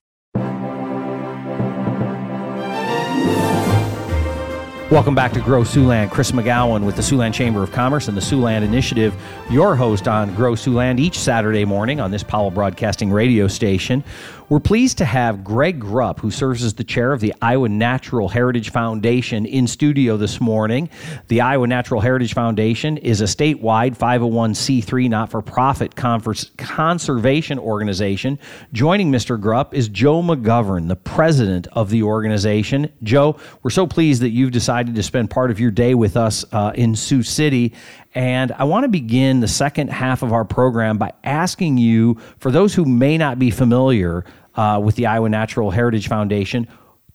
Welcome 4.96 5.14
back 5.14 5.34
to 5.34 5.42
Grow 5.42 5.60
Siouxland. 5.60 6.10
Chris 6.10 6.32
McGowan 6.32 6.86
with 6.86 6.96
the 6.96 7.02
Siouxland 7.02 7.34
Chamber 7.34 7.62
of 7.62 7.70
Commerce 7.70 8.08
and 8.08 8.16
the 8.16 8.22
Siouxland 8.22 8.62
Initiative, 8.62 9.14
your 9.50 9.76
host 9.76 10.08
on 10.08 10.34
Grow 10.34 10.54
Siouxland 10.54 10.98
each 10.98 11.18
Saturday 11.18 11.66
morning 11.66 12.00
on 12.00 12.10
this 12.10 12.22
Powell 12.22 12.50
Broadcasting 12.50 13.12
radio 13.12 13.46
station. 13.46 14.02
We're 14.48 14.60
pleased 14.60 14.98
to 14.98 15.04
have 15.04 15.42
Greg 15.42 15.80
Grupp, 15.80 16.20
who 16.20 16.30
serves 16.30 16.62
as 16.62 16.74
the 16.74 16.84
chair 16.84 17.12
of 17.12 17.20
the 17.20 17.34
Iowa 17.42 17.68
Natural 17.68 18.28
Heritage 18.28 18.70
Foundation, 18.70 19.44
in 19.44 19.66
studio 19.66 20.16
this 20.16 20.40
morning. 20.40 20.88
The 21.26 21.40
Iowa 21.40 21.66
Natural 21.66 22.00
Heritage 22.00 22.32
Foundation 22.32 22.96
is 22.98 23.20
a 23.20 23.24
statewide 23.24 23.98
501c3 23.98 25.10
not 25.10 25.32
for 25.32 25.42
profit 25.42 25.96
conservation 25.96 27.58
organization. 27.58 28.38
Joining 28.72 29.10
Mr. 29.10 29.36
Grupp 29.36 29.74
is 29.74 29.88
Joe 29.88 30.22
McGovern, 30.22 30.86
the 30.86 30.94
president 30.94 31.66
of 31.72 31.90
the 31.90 32.04
organization. 32.04 32.92
Joe, 33.02 33.40
we're 33.64 33.70
so 33.70 33.88
pleased 33.88 34.22
that 34.22 34.30
you've 34.30 34.52
decided 34.52 34.94
to 34.94 35.02
spend 35.02 35.28
part 35.28 35.50
of 35.50 35.58
your 35.58 35.72
day 35.72 35.96
with 35.96 36.16
us 36.16 36.44
uh, 36.52 36.70
in 36.76 36.94
Sioux 36.94 37.24
City. 37.24 37.74
And 38.16 38.50
I 38.52 38.64
want 38.64 38.84
to 38.84 38.88
begin 38.88 39.40
the 39.40 39.48
second 39.48 39.88
half 39.88 40.22
of 40.22 40.32
our 40.32 40.46
program 40.46 40.96
by 40.96 41.12
asking 41.22 41.76
you, 41.76 42.16
for 42.38 42.50
those 42.50 42.74
who 42.74 42.86
may 42.86 43.18
not 43.18 43.38
be 43.38 43.50
familiar 43.50 44.24
uh, 44.54 44.80
with 44.82 44.96
the 44.96 45.04
Iowa 45.04 45.28
Natural 45.28 45.70
Heritage 45.70 46.08
Foundation, 46.08 46.66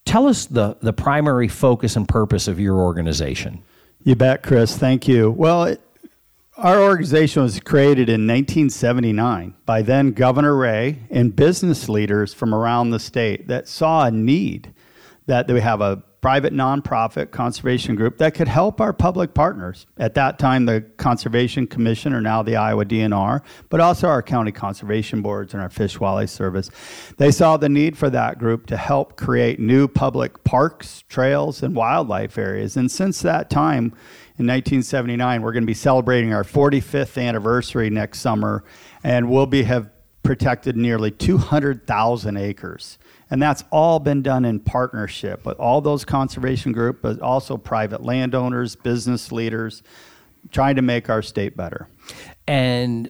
tell 0.05 0.27
us 0.27 0.45
the, 0.45 0.77
the 0.79 0.93
primary 0.93 1.47
focus 1.47 1.95
and 1.95 2.07
purpose 2.07 2.47
of 2.47 2.59
your 2.59 2.77
organization. 2.77 3.63
You 4.03 4.15
bet, 4.15 4.43
Chris. 4.43 4.77
Thank 4.77 5.07
you. 5.07 5.31
Well, 5.31 5.63
it, 5.63 5.81
our 6.55 6.79
organization 6.79 7.41
was 7.41 7.59
created 7.59 8.07
in 8.07 8.27
1979 8.27 9.55
by 9.65 9.81
then 9.81 10.11
Governor 10.11 10.55
Ray 10.55 10.99
and 11.09 11.35
business 11.35 11.89
leaders 11.89 12.31
from 12.31 12.53
around 12.53 12.91
the 12.91 12.99
state 12.99 13.47
that 13.47 13.67
saw 13.67 14.05
a 14.05 14.11
need 14.11 14.71
that 15.25 15.47
they 15.47 15.59
have 15.61 15.81
a 15.81 16.03
private 16.21 16.53
nonprofit 16.53 17.31
conservation 17.31 17.95
group 17.95 18.19
that 18.19 18.35
could 18.35 18.47
help 18.47 18.79
our 18.79 18.93
public 18.93 19.33
partners. 19.33 19.87
At 19.97 20.13
that 20.13 20.37
time, 20.37 20.65
the 20.65 20.81
Conservation 20.97 21.65
Commission, 21.65 22.13
or 22.13 22.21
now 22.21 22.43
the 22.43 22.55
Iowa 22.55 22.85
DNR, 22.85 23.41
but 23.69 23.79
also 23.79 24.07
our 24.07 24.21
county 24.21 24.51
conservation 24.51 25.23
boards 25.23 25.53
and 25.53 25.61
our 25.63 25.69
Fish 25.69 25.99
Wildlife 25.99 26.29
Service. 26.29 26.69
They 27.17 27.31
saw 27.31 27.57
the 27.57 27.69
need 27.69 27.97
for 27.97 28.09
that 28.11 28.37
group 28.37 28.67
to 28.67 28.77
help 28.77 29.17
create 29.17 29.59
new 29.59 29.87
public 29.87 30.43
parks, 30.43 31.03
trails, 31.09 31.63
and 31.63 31.75
wildlife 31.75 32.37
areas. 32.37 32.77
And 32.77 32.91
since 32.91 33.21
that 33.23 33.49
time, 33.49 33.95
in 34.37 34.47
1979, 34.47 35.41
we're 35.41 35.51
going 35.51 35.63
to 35.63 35.67
be 35.67 35.73
celebrating 35.73 36.33
our 36.33 36.43
45th 36.43 37.21
anniversary 37.21 37.89
next 37.89 38.19
summer, 38.19 38.63
and 39.03 39.29
we'll 39.29 39.47
be 39.47 39.63
have 39.63 39.89
protected 40.23 40.77
nearly 40.77 41.11
200,000 41.11 42.37
acres. 42.37 42.99
And 43.31 43.41
that's 43.41 43.63
all 43.71 43.99
been 43.99 44.21
done 44.21 44.43
in 44.43 44.59
partnership 44.59 45.45
with 45.45 45.57
all 45.57 45.79
those 45.79 46.03
conservation 46.03 46.73
groups, 46.73 46.99
but 47.01 47.21
also 47.21 47.57
private 47.57 48.03
landowners, 48.03 48.75
business 48.75 49.31
leaders, 49.31 49.81
trying 50.51 50.75
to 50.75 50.81
make 50.81 51.09
our 51.09 51.21
state 51.21 51.55
better. 51.55 51.87
And 52.45 53.09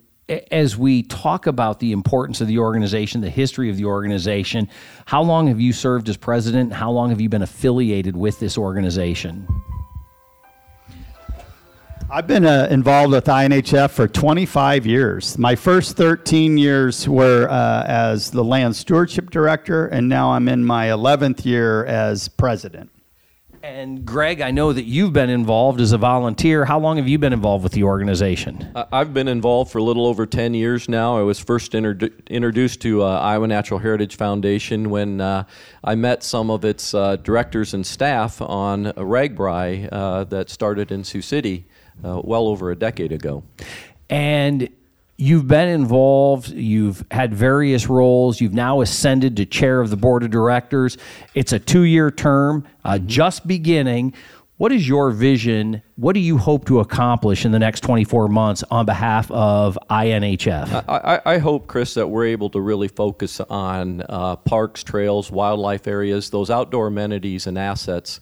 as 0.51 0.78
we 0.78 1.04
talk 1.04 1.48
about 1.48 1.80
the 1.80 1.92
importance 1.92 2.40
of 2.40 2.48
the 2.48 2.60
organization, 2.60 3.22
the 3.22 3.30
history 3.30 3.70
of 3.70 3.78
the 3.78 3.86
organization, 3.86 4.70
how 5.06 5.22
long 5.24 5.48
have 5.48 5.60
you 5.60 5.74
served 5.74 6.08
as 6.08 6.18
president? 6.18 6.72
How 6.72 6.92
long 6.92 7.10
have 7.10 7.20
you 7.20 7.28
been 7.28 7.42
affiliated 7.42 8.16
with 8.16 8.40
this 8.40 8.58
organization? 8.58 9.48
I've 12.13 12.27
been 12.27 12.46
uh, 12.46 12.68
involved 12.70 13.13
with 13.13 13.24
INHF 13.24 13.91
for 13.91 14.06
25 14.06 14.86
years. 14.86 15.38
My 15.38 15.56
first 15.56 15.96
13 15.96 16.58
years 16.58 17.08
were 17.08 17.48
uh, 17.50 17.86
as 17.88 18.32
the 18.32 18.44
land 18.44 18.75
stewardship 18.75 19.30
director, 19.30 19.88
and 19.88 20.10
now 20.10 20.34
I'm 20.34 20.50
in 20.50 20.65
my 20.65 20.88
11th 20.88 21.46
year 21.46 21.86
as 21.86 22.27
president. 22.27 22.91
And 23.63 24.03
Greg, 24.03 24.41
I 24.41 24.51
know 24.51 24.74
that 24.74 24.84
you've 24.84 25.13
been 25.13 25.30
involved 25.30 25.80
as 25.80 25.94
a 25.94 25.98
volunteer. 25.98 26.65
How 26.65 26.80
long 26.80 26.98
have 26.98 27.08
you 27.08 27.18
been 27.18 27.32
involved 27.32 27.63
with 27.63 27.72
the 27.72 27.84
organization? 27.84 28.70
I've 28.91 29.13
been 29.13 29.30
involved 29.30 29.72
for 29.72 29.77
a 29.77 29.84
little 29.84 30.06
over 30.06 30.25
10 30.25 30.53
years 30.53 30.89
now. 30.89 31.18
I 31.18 31.22
was 31.22 31.39
first 31.39 31.72
introdu- 31.72 32.27
introduced 32.27 32.82
to 32.82 33.03
uh, 33.03 33.20
Iowa 33.20 33.48
Natural 33.48 33.80
Heritage 33.80 34.18
Foundation 34.18 34.89
when 34.89 35.22
uh, 35.22 35.46
I 35.82 35.96
met 35.96 36.24
some 36.24 36.50
of 36.50 36.65
its 36.65 36.94
uh, 36.94 37.15
directors 37.15 37.74
and 37.74 37.86
staff 37.86 38.41
on 38.41 38.88
a 38.88 38.96
RAGBRAI 38.96 39.88
uh, 39.89 40.24
that 40.25 40.50
started 40.50 40.91
in 40.91 41.06
Sioux 41.06 41.22
City 41.22 41.68
uh, 42.03 42.22
well 42.24 42.48
over 42.48 42.72
a 42.72 42.75
decade 42.75 43.12
ago. 43.12 43.43
And 44.10 44.70
You've 45.22 45.48
been 45.48 45.67
involved, 45.67 46.50
you've 46.50 47.05
had 47.12 47.31
various 47.31 47.88
roles, 47.88 48.41
you've 48.41 48.55
now 48.55 48.81
ascended 48.81 49.38
to 49.38 49.46
chair 49.46 49.79
of 49.79 49.91
the 49.91 49.96
board 49.96 50.24
of 50.24 50.31
directors. 50.31 50.98
It's 51.36 51.53
a 51.53 51.60
two 51.60 51.84
year 51.84 52.10
term, 52.10 52.67
uh, 52.84 52.98
just 52.98 53.46
beginning. 53.46 54.15
What 54.58 54.72
is 54.72 54.88
your 54.88 55.12
vision? 55.12 55.84
What 55.96 56.13
do 56.13 56.20
you 56.20 56.39
hope 56.39 56.65
to 56.65 56.79
accomplish 56.79 57.46
in 57.46 57.51
the 57.51 57.60
next 57.60 57.81
24 57.81 58.29
months 58.29 58.63
on 58.72 58.88
behalf 58.88 59.29
of 59.29 59.77
INHF? 59.91 60.86
I, 60.88 61.17
I, 61.17 61.34
I 61.36 61.38
hope, 61.38 61.67
Chris, 61.67 61.93
that 61.93 62.08
we're 62.08 62.25
able 62.25 62.50
to 62.50 62.60
really 62.60 62.88
focus 62.88 63.39
on 63.41 64.01
uh, 64.10 64.38
parks, 64.38 64.84
trails, 64.84 65.29
wildlife 65.29 65.86
areas, 65.86 66.31
those 66.31 66.50
outdoor 66.50 66.88
amenities 66.88 67.46
and 67.46 67.60
assets 67.60 68.20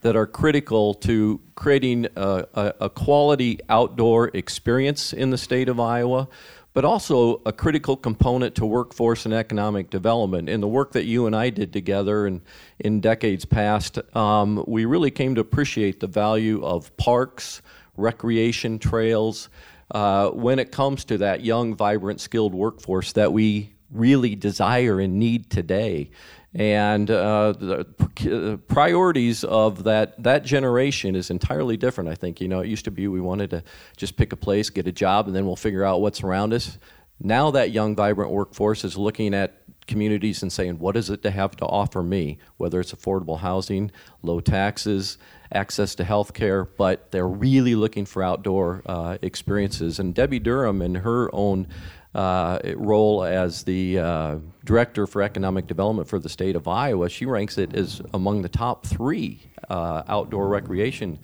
that 0.00 0.16
are 0.16 0.26
critical 0.26 0.94
to 0.94 1.40
creating 1.54 2.06
a, 2.16 2.46
a, 2.54 2.74
a, 2.80 2.90
quality 2.90 3.58
outdoor 3.68 4.28
experience 4.34 5.12
in 5.12 5.30
the 5.30 5.38
state 5.38 5.68
of 5.68 5.78
Iowa, 5.78 6.28
but 6.72 6.84
also 6.84 7.42
a 7.44 7.52
critical 7.52 7.96
component 7.96 8.54
to 8.54 8.64
workforce 8.64 9.24
and 9.24 9.34
economic 9.34 9.90
development. 9.90 10.48
In 10.48 10.60
the 10.60 10.68
work 10.68 10.92
that 10.92 11.04
you 11.04 11.26
and 11.26 11.34
I 11.36 11.50
did 11.50 11.72
together 11.72 12.26
and 12.26 12.40
in 12.78 13.00
decades 13.00 13.44
past, 13.44 13.98
um, 14.16 14.64
we 14.66 14.84
really 14.84 15.10
came 15.10 15.34
to 15.34 15.40
appreciate 15.40 16.00
the 16.00 16.06
value 16.06 16.64
of 16.64 16.96
parks, 16.96 17.60
recreation 17.96 18.78
trails, 18.78 19.48
uh, 19.90 20.30
when 20.30 20.58
it 20.58 20.70
comes 20.70 21.04
to 21.06 21.18
that 21.18 21.44
young, 21.44 21.74
vibrant, 21.74 22.20
skilled 22.20 22.54
workforce 22.54 23.12
that 23.12 23.32
we 23.32 23.74
really 23.90 24.34
desire 24.34 25.00
and 25.00 25.18
need 25.18 25.50
today 25.50 26.10
and 26.54 27.10
uh, 27.10 27.52
the 27.52 28.60
priorities 28.66 29.44
of 29.44 29.84
that 29.84 30.20
that 30.22 30.44
generation 30.44 31.14
is 31.14 31.30
entirely 31.30 31.76
different. 31.76 32.10
I 32.10 32.16
think 32.16 32.40
you 32.40 32.48
know 32.48 32.60
it 32.60 32.68
used 32.68 32.84
to 32.86 32.90
be 32.90 33.06
we 33.06 33.20
wanted 33.20 33.50
to 33.50 33.62
just 33.96 34.16
pick 34.16 34.32
a 34.32 34.36
place, 34.36 34.68
get 34.68 34.86
a 34.88 34.92
job, 34.92 35.26
and 35.26 35.36
then 35.36 35.46
we'll 35.46 35.56
figure 35.56 35.84
out 35.84 36.00
what's 36.00 36.22
around 36.22 36.52
us. 36.52 36.78
Now 37.20 37.50
that 37.52 37.70
young, 37.70 37.94
vibrant 37.94 38.32
workforce 38.32 38.82
is 38.82 38.96
looking 38.96 39.34
at 39.34 39.62
communities 39.86 40.42
and 40.42 40.52
saying, 40.52 40.78
what 40.78 40.96
is 40.96 41.10
it 41.10 41.22
to 41.22 41.30
have 41.30 41.56
to 41.56 41.66
offer 41.66 42.02
me? 42.02 42.38
Whether 42.56 42.80
it's 42.80 42.92
affordable 42.92 43.38
housing, 43.38 43.90
low 44.22 44.40
taxes, 44.40 45.18
access 45.52 45.94
to 45.96 46.04
health 46.04 46.32
care, 46.32 46.64
but 46.64 47.10
they're 47.10 47.28
really 47.28 47.74
looking 47.74 48.06
for 48.06 48.22
outdoor 48.22 48.82
uh, 48.86 49.18
experiences. 49.20 49.98
And 49.98 50.14
Debi 50.14 50.42
Durham, 50.42 50.80
in 50.80 50.96
her 50.96 51.28
own 51.34 51.66
uh, 52.14 52.58
role 52.76 53.24
as 53.24 53.62
the 53.62 53.98
uh, 53.98 54.38
director 54.64 55.06
for 55.06 55.22
economic 55.22 55.66
development 55.66 56.08
for 56.08 56.18
the 56.18 56.28
state 56.28 56.56
of 56.56 56.66
Iowa, 56.66 57.08
she 57.08 57.26
ranks 57.26 57.58
it 57.58 57.74
as 57.74 58.02
among 58.12 58.42
the 58.42 58.48
top 58.48 58.84
three 58.84 59.40
uh, 59.68 60.02
outdoor 60.08 60.48
recreation 60.48 61.18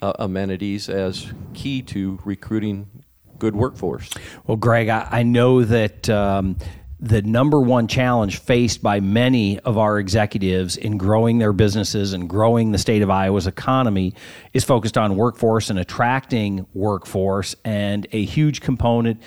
uh, 0.00 0.12
amenities 0.18 0.88
as 0.88 1.32
key 1.54 1.82
to 1.82 2.18
recruiting 2.24 2.88
good 3.38 3.54
workforce. 3.54 4.10
Well, 4.46 4.56
Greg, 4.56 4.88
I, 4.88 5.08
I 5.10 5.22
know 5.22 5.64
that. 5.64 6.08
Um, 6.08 6.56
the 7.02 7.20
number 7.20 7.60
one 7.60 7.88
challenge 7.88 8.38
faced 8.38 8.80
by 8.80 9.00
many 9.00 9.58
of 9.58 9.76
our 9.76 9.98
executives 9.98 10.76
in 10.76 10.98
growing 10.98 11.38
their 11.38 11.52
businesses 11.52 12.12
and 12.12 12.30
growing 12.30 12.70
the 12.70 12.78
state 12.78 13.02
of 13.02 13.10
Iowa's 13.10 13.48
economy 13.48 14.14
is 14.52 14.62
focused 14.62 14.96
on 14.96 15.16
workforce 15.16 15.68
and 15.68 15.80
attracting 15.80 16.64
workforce. 16.74 17.56
And 17.64 18.06
a 18.12 18.24
huge 18.24 18.60
component 18.60 19.20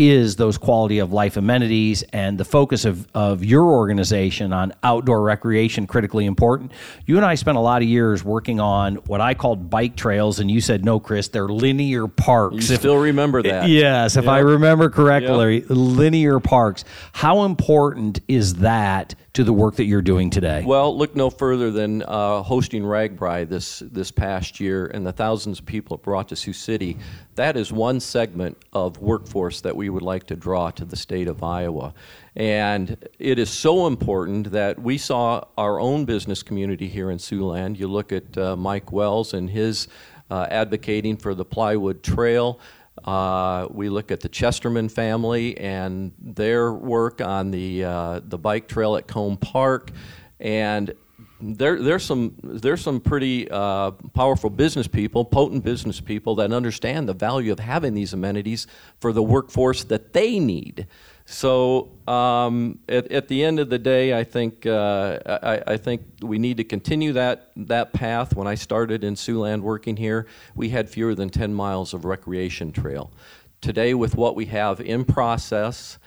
is 0.00 0.36
those 0.36 0.56
quality 0.56 0.98
of 0.98 1.12
life 1.12 1.36
amenities 1.36 2.02
and 2.12 2.38
the 2.38 2.44
focus 2.44 2.86
of, 2.86 3.06
of 3.14 3.44
your 3.44 3.64
organization 3.64 4.52
on 4.52 4.72
outdoor 4.82 5.20
recreation 5.22 5.86
critically 5.86 6.24
important. 6.24 6.72
You 7.04 7.16
and 7.16 7.26
I 7.26 7.34
spent 7.34 7.58
a 7.58 7.60
lot 7.60 7.82
of 7.82 7.88
years 7.88 8.24
working 8.24 8.60
on 8.60 8.96
what 8.96 9.20
I 9.20 9.34
called 9.34 9.68
bike 9.68 9.96
trails, 9.96 10.40
and 10.40 10.50
you 10.50 10.62
said, 10.62 10.84
no, 10.84 10.98
Chris, 11.00 11.28
they're 11.28 11.48
linear 11.48 12.08
parks. 12.08 12.70
You 12.70 12.74
if, 12.74 12.80
still 12.80 12.96
remember 12.96 13.42
that? 13.42 13.68
Yes, 13.68 14.16
if 14.16 14.24
yep. 14.24 14.32
I 14.32 14.38
remember 14.38 14.88
correctly, 14.88 15.58
yep. 15.60 15.66
linear 15.68 16.40
parks. 16.40 16.84
How 17.12 17.44
important 17.44 18.20
is 18.26 18.54
that 18.56 19.14
to 19.32 19.44
the 19.44 19.52
work 19.52 19.76
that 19.76 19.84
you're 19.84 20.02
doing 20.02 20.28
today? 20.28 20.64
Well, 20.66 20.96
look 20.96 21.14
no 21.14 21.30
further 21.30 21.70
than 21.70 22.02
uh, 22.02 22.42
hosting 22.42 22.82
RAGBRAI 22.82 23.48
this 23.48 23.80
this 23.80 24.10
past 24.10 24.58
year 24.58 24.86
and 24.86 25.06
the 25.06 25.12
thousands 25.12 25.60
of 25.60 25.66
people 25.66 25.96
it 25.96 26.02
brought 26.02 26.28
to 26.28 26.36
Sioux 26.36 26.52
City. 26.52 26.96
That 27.36 27.56
is 27.56 27.72
one 27.72 28.00
segment 28.00 28.58
of 28.72 28.98
workforce 28.98 29.60
that 29.60 29.76
we 29.76 29.88
would 29.88 30.02
like 30.02 30.26
to 30.26 30.36
draw 30.36 30.70
to 30.72 30.84
the 30.84 30.96
state 30.96 31.28
of 31.28 31.42
Iowa. 31.42 31.94
And 32.34 32.96
it 33.18 33.38
is 33.38 33.50
so 33.50 33.86
important 33.86 34.50
that 34.50 34.78
we 34.80 34.98
saw 34.98 35.44
our 35.56 35.80
own 35.80 36.04
business 36.04 36.42
community 36.42 36.88
here 36.88 37.10
in 37.10 37.18
Siouxland. 37.18 37.78
You 37.78 37.88
look 37.88 38.12
at 38.12 38.36
uh, 38.36 38.56
Mike 38.56 38.92
Wells 38.92 39.34
and 39.34 39.50
his 39.50 39.88
uh, 40.30 40.46
advocating 40.50 41.16
for 41.16 41.34
the 41.34 41.44
plywood 41.44 42.02
trail. 42.02 42.60
Uh, 43.04 43.66
we 43.70 43.88
look 43.88 44.10
at 44.10 44.20
the 44.20 44.28
Chesterman 44.28 44.88
family 44.88 45.56
and 45.58 46.12
their 46.18 46.72
work 46.72 47.20
on 47.20 47.50
the 47.50 47.84
uh, 47.84 48.20
the 48.24 48.38
bike 48.38 48.68
trail 48.68 48.96
at 48.96 49.06
Cone 49.06 49.36
Park, 49.36 49.90
and 50.38 50.94
there, 51.40 51.82
there's 51.82 52.04
some 52.04 52.34
there's 52.42 52.82
some 52.82 53.00
pretty 53.00 53.50
uh, 53.50 53.92
powerful 54.12 54.50
business 54.50 54.86
people, 54.86 55.24
potent 55.24 55.64
business 55.64 56.00
people 56.00 56.34
that 56.36 56.52
understand 56.52 57.08
the 57.08 57.14
value 57.14 57.52
of 57.52 57.58
having 57.58 57.94
these 57.94 58.12
amenities 58.12 58.66
for 59.00 59.12
the 59.12 59.22
workforce 59.22 59.84
that 59.84 60.12
they 60.12 60.38
need. 60.38 60.86
So 61.30 61.92
um, 62.08 62.80
at, 62.88 63.12
at, 63.12 63.28
the 63.28 63.44
end 63.44 63.60
of 63.60 63.70
the 63.70 63.78
day, 63.78 64.18
I 64.18 64.24
think 64.24 64.66
uh, 64.66 65.20
I, 65.24 65.62
I, 65.64 65.76
think 65.76 66.02
we 66.20 66.40
need 66.40 66.56
to 66.56 66.64
continue 66.64 67.12
that 67.12 67.52
that 67.54 67.92
path. 67.92 68.34
When 68.34 68.48
I 68.48 68.56
started 68.56 69.04
in 69.04 69.14
Siouxland 69.14 69.60
working 69.60 69.96
here, 69.96 70.26
we 70.56 70.70
had 70.70 70.90
fewer 70.90 71.14
than 71.14 71.30
10 71.30 71.54
miles 71.54 71.94
of 71.94 72.04
recreation 72.04 72.72
trail. 72.72 73.12
Today, 73.60 73.94
with 73.94 74.16
what 74.16 74.34
we 74.34 74.46
have 74.46 74.80
in 74.80 75.04
process 75.04 76.00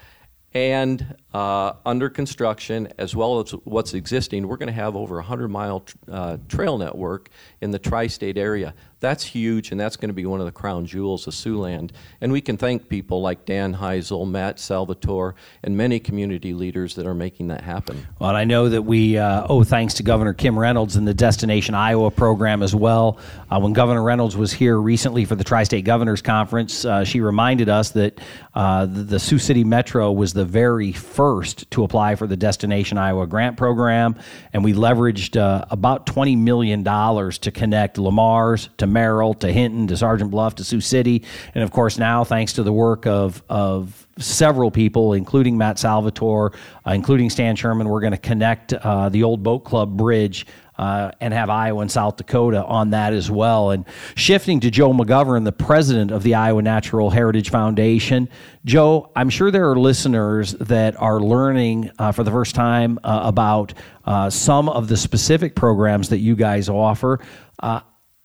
and 0.53 1.15
uh, 1.33 1.73
under 1.85 2.09
construction, 2.09 2.87
as 2.99 3.15
well 3.15 3.39
as 3.39 3.51
what's 3.63 3.93
existing, 3.93 4.47
we're 4.47 4.57
going 4.57 4.67
to 4.67 4.73
have 4.73 4.95
over 4.95 5.15
a 5.15 5.21
100 5.21 5.47
mile 5.47 5.83
uh, 6.11 6.37
trail 6.47 6.77
network 6.77 7.29
in 7.61 7.71
the 7.71 7.79
tri 7.79 8.07
state 8.07 8.37
area. 8.37 8.73
That's 8.99 9.25
huge, 9.25 9.71
and 9.71 9.79
that's 9.79 9.97
going 9.97 10.09
to 10.09 10.13
be 10.13 10.25
one 10.25 10.39
of 10.39 10.45
the 10.45 10.51
crown 10.53 10.85
jewels 10.85 11.27
of 11.27 11.33
Siouxland. 11.33 11.91
And 12.21 12.31
we 12.31 12.39
can 12.39 12.55
thank 12.55 12.87
people 12.87 13.21
like 13.21 13.45
Dan 13.45 13.75
Heisel, 13.75 14.25
Matt 14.29 14.59
Salvatore, 14.59 15.35
and 15.61 15.75
many 15.75 15.99
community 15.99 16.53
leaders 16.53 16.95
that 16.95 17.05
are 17.05 17.13
making 17.13 17.49
that 17.49 17.61
happen. 17.61 18.07
Well, 18.19 18.33
I 18.33 18.45
know 18.45 18.69
that 18.69 18.83
we 18.83 19.17
uh, 19.17 19.45
owe 19.49 19.65
thanks 19.65 19.95
to 19.95 20.03
Governor 20.03 20.33
Kim 20.33 20.57
Reynolds 20.57 20.95
and 20.95 21.05
the 21.05 21.13
Destination 21.13 21.75
Iowa 21.75 22.11
program 22.11 22.63
as 22.63 22.73
well. 22.73 23.19
Uh, 23.51 23.59
when 23.59 23.73
Governor 23.73 24.03
Reynolds 24.03 24.37
was 24.37 24.53
here 24.53 24.79
recently 24.79 25.25
for 25.25 25.35
the 25.35 25.43
Tri 25.43 25.63
State 25.63 25.83
Governors 25.83 26.21
Conference, 26.21 26.85
uh, 26.85 27.03
she 27.03 27.19
reminded 27.19 27.67
us 27.67 27.89
that 27.91 28.21
uh, 28.53 28.85
the 28.85 29.19
Sioux 29.19 29.39
City 29.39 29.65
Metro 29.65 30.13
was 30.13 30.31
the 30.31 30.45
very 30.45 30.93
first 30.93 31.22
to 31.69 31.83
apply 31.83 32.15
for 32.15 32.27
the 32.27 32.35
Destination 32.35 32.97
Iowa 32.97 33.27
grant 33.27 33.57
program, 33.57 34.15
and 34.51 34.63
we 34.63 34.73
leveraged 34.73 35.39
uh, 35.39 35.65
about 35.69 36.05
$20 36.05 36.37
million 36.37 36.83
to 36.83 37.51
connect 37.51 37.97
Le 37.97 38.11
Mars 38.11 38.69
to 38.77 38.87
Merrill 38.87 39.33
to 39.35 39.51
Hinton 39.51 39.87
to 39.87 39.97
Sergeant 39.97 40.31
Bluff 40.31 40.55
to 40.55 40.63
Sioux 40.63 40.81
City. 40.81 41.23
And 41.55 41.63
of 41.63 41.71
course, 41.71 41.97
now, 41.97 42.23
thanks 42.23 42.53
to 42.53 42.63
the 42.63 42.73
work 42.73 43.07
of, 43.07 43.41
of 43.49 44.07
several 44.17 44.69
people, 44.69 45.13
including 45.13 45.57
Matt 45.57 45.79
Salvatore, 45.79 46.51
uh, 46.85 46.91
including 46.91 47.29
Stan 47.29 47.55
Sherman, 47.55 47.87
we're 47.87 48.01
going 48.01 48.11
to 48.11 48.17
connect 48.17 48.73
uh, 48.73 49.09
the 49.09 49.23
old 49.23 49.43
boat 49.43 49.63
club 49.63 49.97
bridge 49.97 50.45
uh, 50.77 51.11
and 51.19 51.33
have 51.33 51.49
Iowa 51.49 51.81
and 51.81 51.91
South 51.91 52.17
Dakota 52.17 52.63
on 52.63 52.91
that 52.91 53.13
as 53.13 53.29
well. 53.29 53.71
And 53.71 53.85
shifting 54.15 54.59
to 54.61 54.71
Joe 54.71 54.93
McGovern, 54.93 55.43
the 55.43 55.51
president 55.51 56.11
of 56.11 56.23
the 56.23 56.35
Iowa 56.35 56.61
Natural 56.61 57.09
Heritage 57.09 57.49
Foundation. 57.49 58.29
Joe, 58.65 59.11
I'm 59.15 59.29
sure 59.29 59.51
there 59.51 59.69
are 59.69 59.77
listeners 59.77 60.53
that 60.53 60.99
are 60.99 61.19
learning 61.19 61.91
uh, 61.99 62.11
for 62.11 62.23
the 62.23 62.31
first 62.31 62.55
time 62.55 62.99
uh, 63.03 63.21
about 63.23 63.73
uh, 64.05 64.29
some 64.29 64.69
of 64.69 64.87
the 64.87 64.97
specific 64.97 65.55
programs 65.55 66.09
that 66.09 66.19
you 66.19 66.35
guys 66.35 66.69
offer. 66.69 67.19
Uh, 67.61 67.81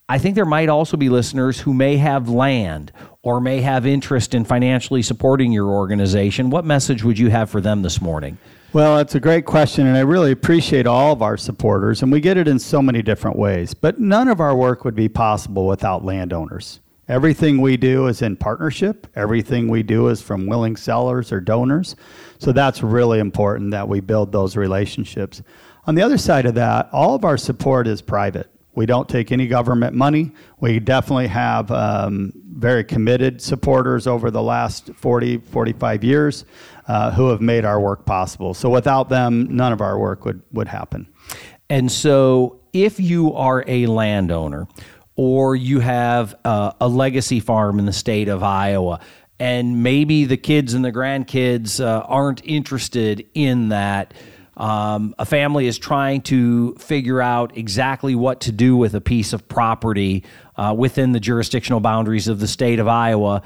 I 0.09 0.19
think 0.19 0.37
there 0.37 0.47
might 0.47 0.71
also 0.71 0.97
be 0.97 1.11
listeners 1.11 1.61
who 1.61 1.75
may 1.75 1.99
have 1.99 2.31
land 2.31 2.93
or 3.23 3.43
may 3.43 3.61
have 3.61 3.87
interest 3.87 4.33
in 4.33 4.47
financially 4.47 5.03
supporting 5.03 5.53
your 5.53 5.69
organization. 5.69 6.49
What 6.49 6.65
message 6.65 7.05
would 7.05 7.19
you 7.19 7.29
have 7.29 7.51
for 7.51 7.61
them 7.61 7.83
this 7.83 8.01
morning? 8.01 8.39
Well, 8.71 8.99
it's 8.99 9.15
a 9.15 9.21
great 9.21 9.47
question, 9.47 9.87
and 9.87 9.97
I 9.97 10.01
really 10.01 10.31
appreciate 10.31 10.87
all 10.87 11.11
of 11.11 11.23
our 11.23 11.39
supporters, 11.39 12.03
and 12.03 12.13
we 12.13 12.21
get 12.21 12.37
it 12.37 12.47
in 12.47 12.59
so 12.59 12.83
many 12.83 13.01
different 13.01 13.39
ways. 13.39 13.73
But 13.73 13.99
none 13.99 14.29
of 14.29 14.41
our 14.41 14.55
work 14.55 14.85
would 14.85 14.95
be 14.95 15.09
possible 15.09 15.67
without 15.67 16.05
landowners. 16.05 16.81
Everything 17.09 17.63
we 17.63 17.79
do 17.79 18.09
is 18.09 18.21
in 18.21 18.37
partnership. 18.37 19.07
Everything 19.17 19.69
we 19.69 19.83
do 19.83 20.09
is 20.09 20.21
from 20.21 20.47
willing 20.47 20.77
sellers 20.77 21.33
or 21.33 21.41
donors. 21.41 21.97
So 22.39 22.53
that's 22.53 22.83
really 22.83 23.21
important 23.21 23.71
that 23.71 23.89
we 23.89 24.01
build 24.01 24.33
those 24.33 24.55
relationships. 24.55 25.41
On 25.87 25.95
the 25.95 26.03
other 26.03 26.19
side 26.19 26.45
of 26.45 26.55
that, 26.57 26.91
all 26.93 27.15
of 27.15 27.25
our 27.25 27.39
support 27.39 27.87
is 27.87 28.03
private. 28.03 28.51
We 28.79 28.87
don't 28.87 29.09
take 29.09 29.33
any 29.33 29.49
government 29.49 29.97
money. 29.97 30.31
We 30.61 30.79
definitely 30.79 31.27
have 31.27 31.69
um, 31.73 32.33
very 32.49 32.85
committed 32.85 33.43
supporters 33.43 34.07
over 34.07 34.31
the 34.31 34.41
last 34.41 34.95
40, 34.95 35.38
45 35.38 36.05
years 36.05 36.45
uh, 36.87 37.11
who 37.11 37.31
have 37.31 37.41
made 37.41 37.64
our 37.64 37.81
work 37.81 38.07
possible. 38.07 38.55
So 38.55 38.71
without 38.71 39.09
them, 39.09 39.57
none 39.57 39.73
of 39.73 39.81
our 39.81 39.99
work 39.99 40.25
would, 40.25 40.43
would 40.53 40.69
happen. 40.69 41.12
And 41.69 41.91
so 41.91 42.61
if 42.73 43.01
you 43.01 43.35
are 43.35 43.64
a 43.67 43.87
landowner 43.87 44.69
or 45.17 45.57
you 45.57 45.81
have 45.81 46.37
uh, 46.45 46.71
a 46.81 46.87
legacy 46.87 47.41
farm 47.41 47.81
in 47.81 47.85
the 47.85 47.93
state 47.93 48.29
of 48.29 48.45
Iowa, 48.45 49.01
and 49.41 49.83
maybe 49.83 50.25
the 50.25 50.37
kids 50.37 50.75
and 50.75 50.85
the 50.85 50.93
grandkids 50.93 51.85
uh, 51.85 52.05
aren't 52.07 52.45
interested 52.45 53.27
in 53.35 53.71
that. 53.71 54.14
Um, 54.59 55.14
a 55.18 55.25
family 55.25 55.66
is 55.66 55.79
trying 55.79 56.21
to 56.23 56.75
figure 56.75 57.23
out 57.23 57.57
exactly 57.57 58.14
what 58.14 58.42
to 58.42 58.53
do 58.53 58.77
with 58.77 58.94
a 58.94 59.01
piece 59.01 59.33
of 59.33 59.49
property 59.49 60.25
uh, 60.57 60.75
within 60.77 61.12
the 61.12 61.21
jurisdictional 61.21 61.81
boundaries 61.81 62.29
of 62.29 62.40
the 62.40 62.49
state 62.49 62.81
of 62.81 62.88
Iowa 62.88 63.42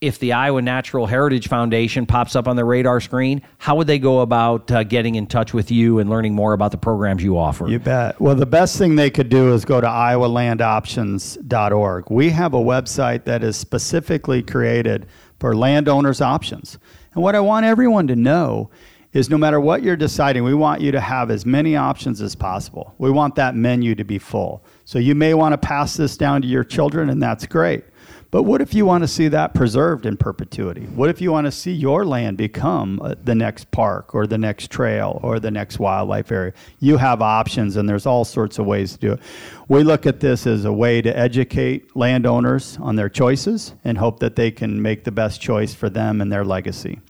if 0.00 0.18
the 0.18 0.32
Iowa 0.34 0.60
Natural 0.60 1.06
Heritage 1.06 1.48
Foundation 1.48 2.04
pops 2.06 2.36
up 2.36 2.46
on 2.48 2.56
the 2.56 2.64
radar 2.64 3.00
screen, 3.00 3.40
how 3.56 3.76
would 3.76 3.86
they 3.86 3.98
go 3.98 4.20
about 4.20 4.70
uh, 4.70 4.84
getting 4.84 5.14
in 5.14 5.26
touch 5.26 5.54
with 5.54 5.70
you 5.70 6.00
and 6.00 6.10
learning 6.10 6.34
more 6.34 6.52
about 6.52 6.70
the 6.70 6.76
programs 6.76 7.22
you 7.22 7.38
offer? 7.38 7.66
You 7.66 7.78
bet. 7.78 8.20
Well, 8.20 8.34
the 8.34 8.44
best 8.44 8.76
thing 8.76 8.96
they 8.96 9.08
could 9.10 9.30
do 9.30 9.54
is 9.54 9.64
go 9.64 9.80
to 9.80 9.86
iowalandoptions.org. 9.86 12.10
We 12.10 12.28
have 12.30 12.52
a 12.52 12.60
website 12.60 13.24
that 13.24 13.42
is 13.42 13.56
specifically 13.56 14.42
created 14.42 15.06
for 15.40 15.56
landowners' 15.56 16.20
options. 16.20 16.78
And 17.14 17.22
what 17.22 17.34
I 17.34 17.40
want 17.40 17.64
everyone 17.64 18.06
to 18.08 18.16
know 18.16 18.68
is 19.16 19.30
no 19.30 19.38
matter 19.38 19.60
what 19.60 19.82
you're 19.82 19.96
deciding, 19.96 20.44
we 20.44 20.54
want 20.54 20.80
you 20.80 20.92
to 20.92 21.00
have 21.00 21.30
as 21.30 21.46
many 21.46 21.74
options 21.76 22.20
as 22.20 22.34
possible. 22.34 22.94
We 22.98 23.10
want 23.10 23.34
that 23.36 23.54
menu 23.54 23.94
to 23.94 24.04
be 24.04 24.18
full. 24.18 24.62
So 24.84 24.98
you 24.98 25.14
may 25.14 25.34
want 25.34 25.52
to 25.52 25.58
pass 25.58 25.96
this 25.96 26.16
down 26.16 26.42
to 26.42 26.48
your 26.48 26.64
children, 26.64 27.08
and 27.08 27.22
that's 27.22 27.46
great. 27.46 27.84
But 28.30 28.42
what 28.42 28.60
if 28.60 28.74
you 28.74 28.84
want 28.84 29.02
to 29.02 29.08
see 29.08 29.28
that 29.28 29.54
preserved 29.54 30.04
in 30.04 30.16
perpetuity? 30.16 30.82
What 30.82 31.08
if 31.08 31.20
you 31.20 31.32
want 31.32 31.46
to 31.46 31.52
see 31.52 31.72
your 31.72 32.04
land 32.04 32.36
become 32.36 33.00
uh, 33.00 33.14
the 33.22 33.34
next 33.34 33.70
park 33.70 34.14
or 34.14 34.26
the 34.26 34.36
next 34.36 34.70
trail 34.70 35.20
or 35.22 35.40
the 35.40 35.50
next 35.50 35.78
wildlife 35.78 36.30
area? 36.30 36.52
You 36.80 36.98
have 36.98 37.22
options, 37.22 37.76
and 37.76 37.88
there's 37.88 38.04
all 38.04 38.24
sorts 38.24 38.58
of 38.58 38.66
ways 38.66 38.92
to 38.92 38.98
do 38.98 39.12
it. 39.12 39.20
We 39.68 39.84
look 39.84 40.06
at 40.06 40.20
this 40.20 40.46
as 40.46 40.64
a 40.64 40.72
way 40.72 41.00
to 41.00 41.16
educate 41.16 41.96
landowners 41.96 42.76
on 42.80 42.96
their 42.96 43.08
choices 43.08 43.74
and 43.84 43.96
hope 43.96 44.18
that 44.20 44.36
they 44.36 44.50
can 44.50 44.82
make 44.82 45.04
the 45.04 45.12
best 45.12 45.40
choice 45.40 45.72
for 45.72 45.88
them 45.88 46.20
and 46.20 46.30
their 46.30 46.44
legacy. 46.44 47.00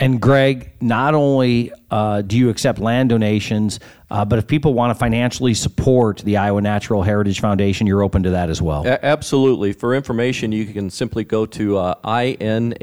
And 0.00 0.20
Greg, 0.20 0.72
not 0.80 1.14
only 1.14 1.70
uh, 1.90 2.22
do 2.22 2.38
you 2.38 2.48
accept 2.48 2.78
land 2.78 3.10
donations, 3.10 3.80
uh, 4.10 4.24
but 4.24 4.38
if 4.38 4.46
people 4.46 4.72
want 4.72 4.92
to 4.92 4.94
financially 4.94 5.52
support 5.52 6.20
the 6.24 6.38
Iowa 6.38 6.62
Natural 6.62 7.02
Heritage 7.02 7.40
Foundation, 7.40 7.86
you're 7.86 8.02
open 8.02 8.22
to 8.22 8.30
that 8.30 8.48
as 8.48 8.62
well. 8.62 8.86
A- 8.86 9.04
absolutely. 9.04 9.74
For 9.74 9.94
information, 9.94 10.52
you 10.52 10.64
can 10.64 10.88
simply 10.88 11.22
go 11.22 11.44
to 11.46 11.76
uh, 11.76 11.94
inhf.org 12.02 12.80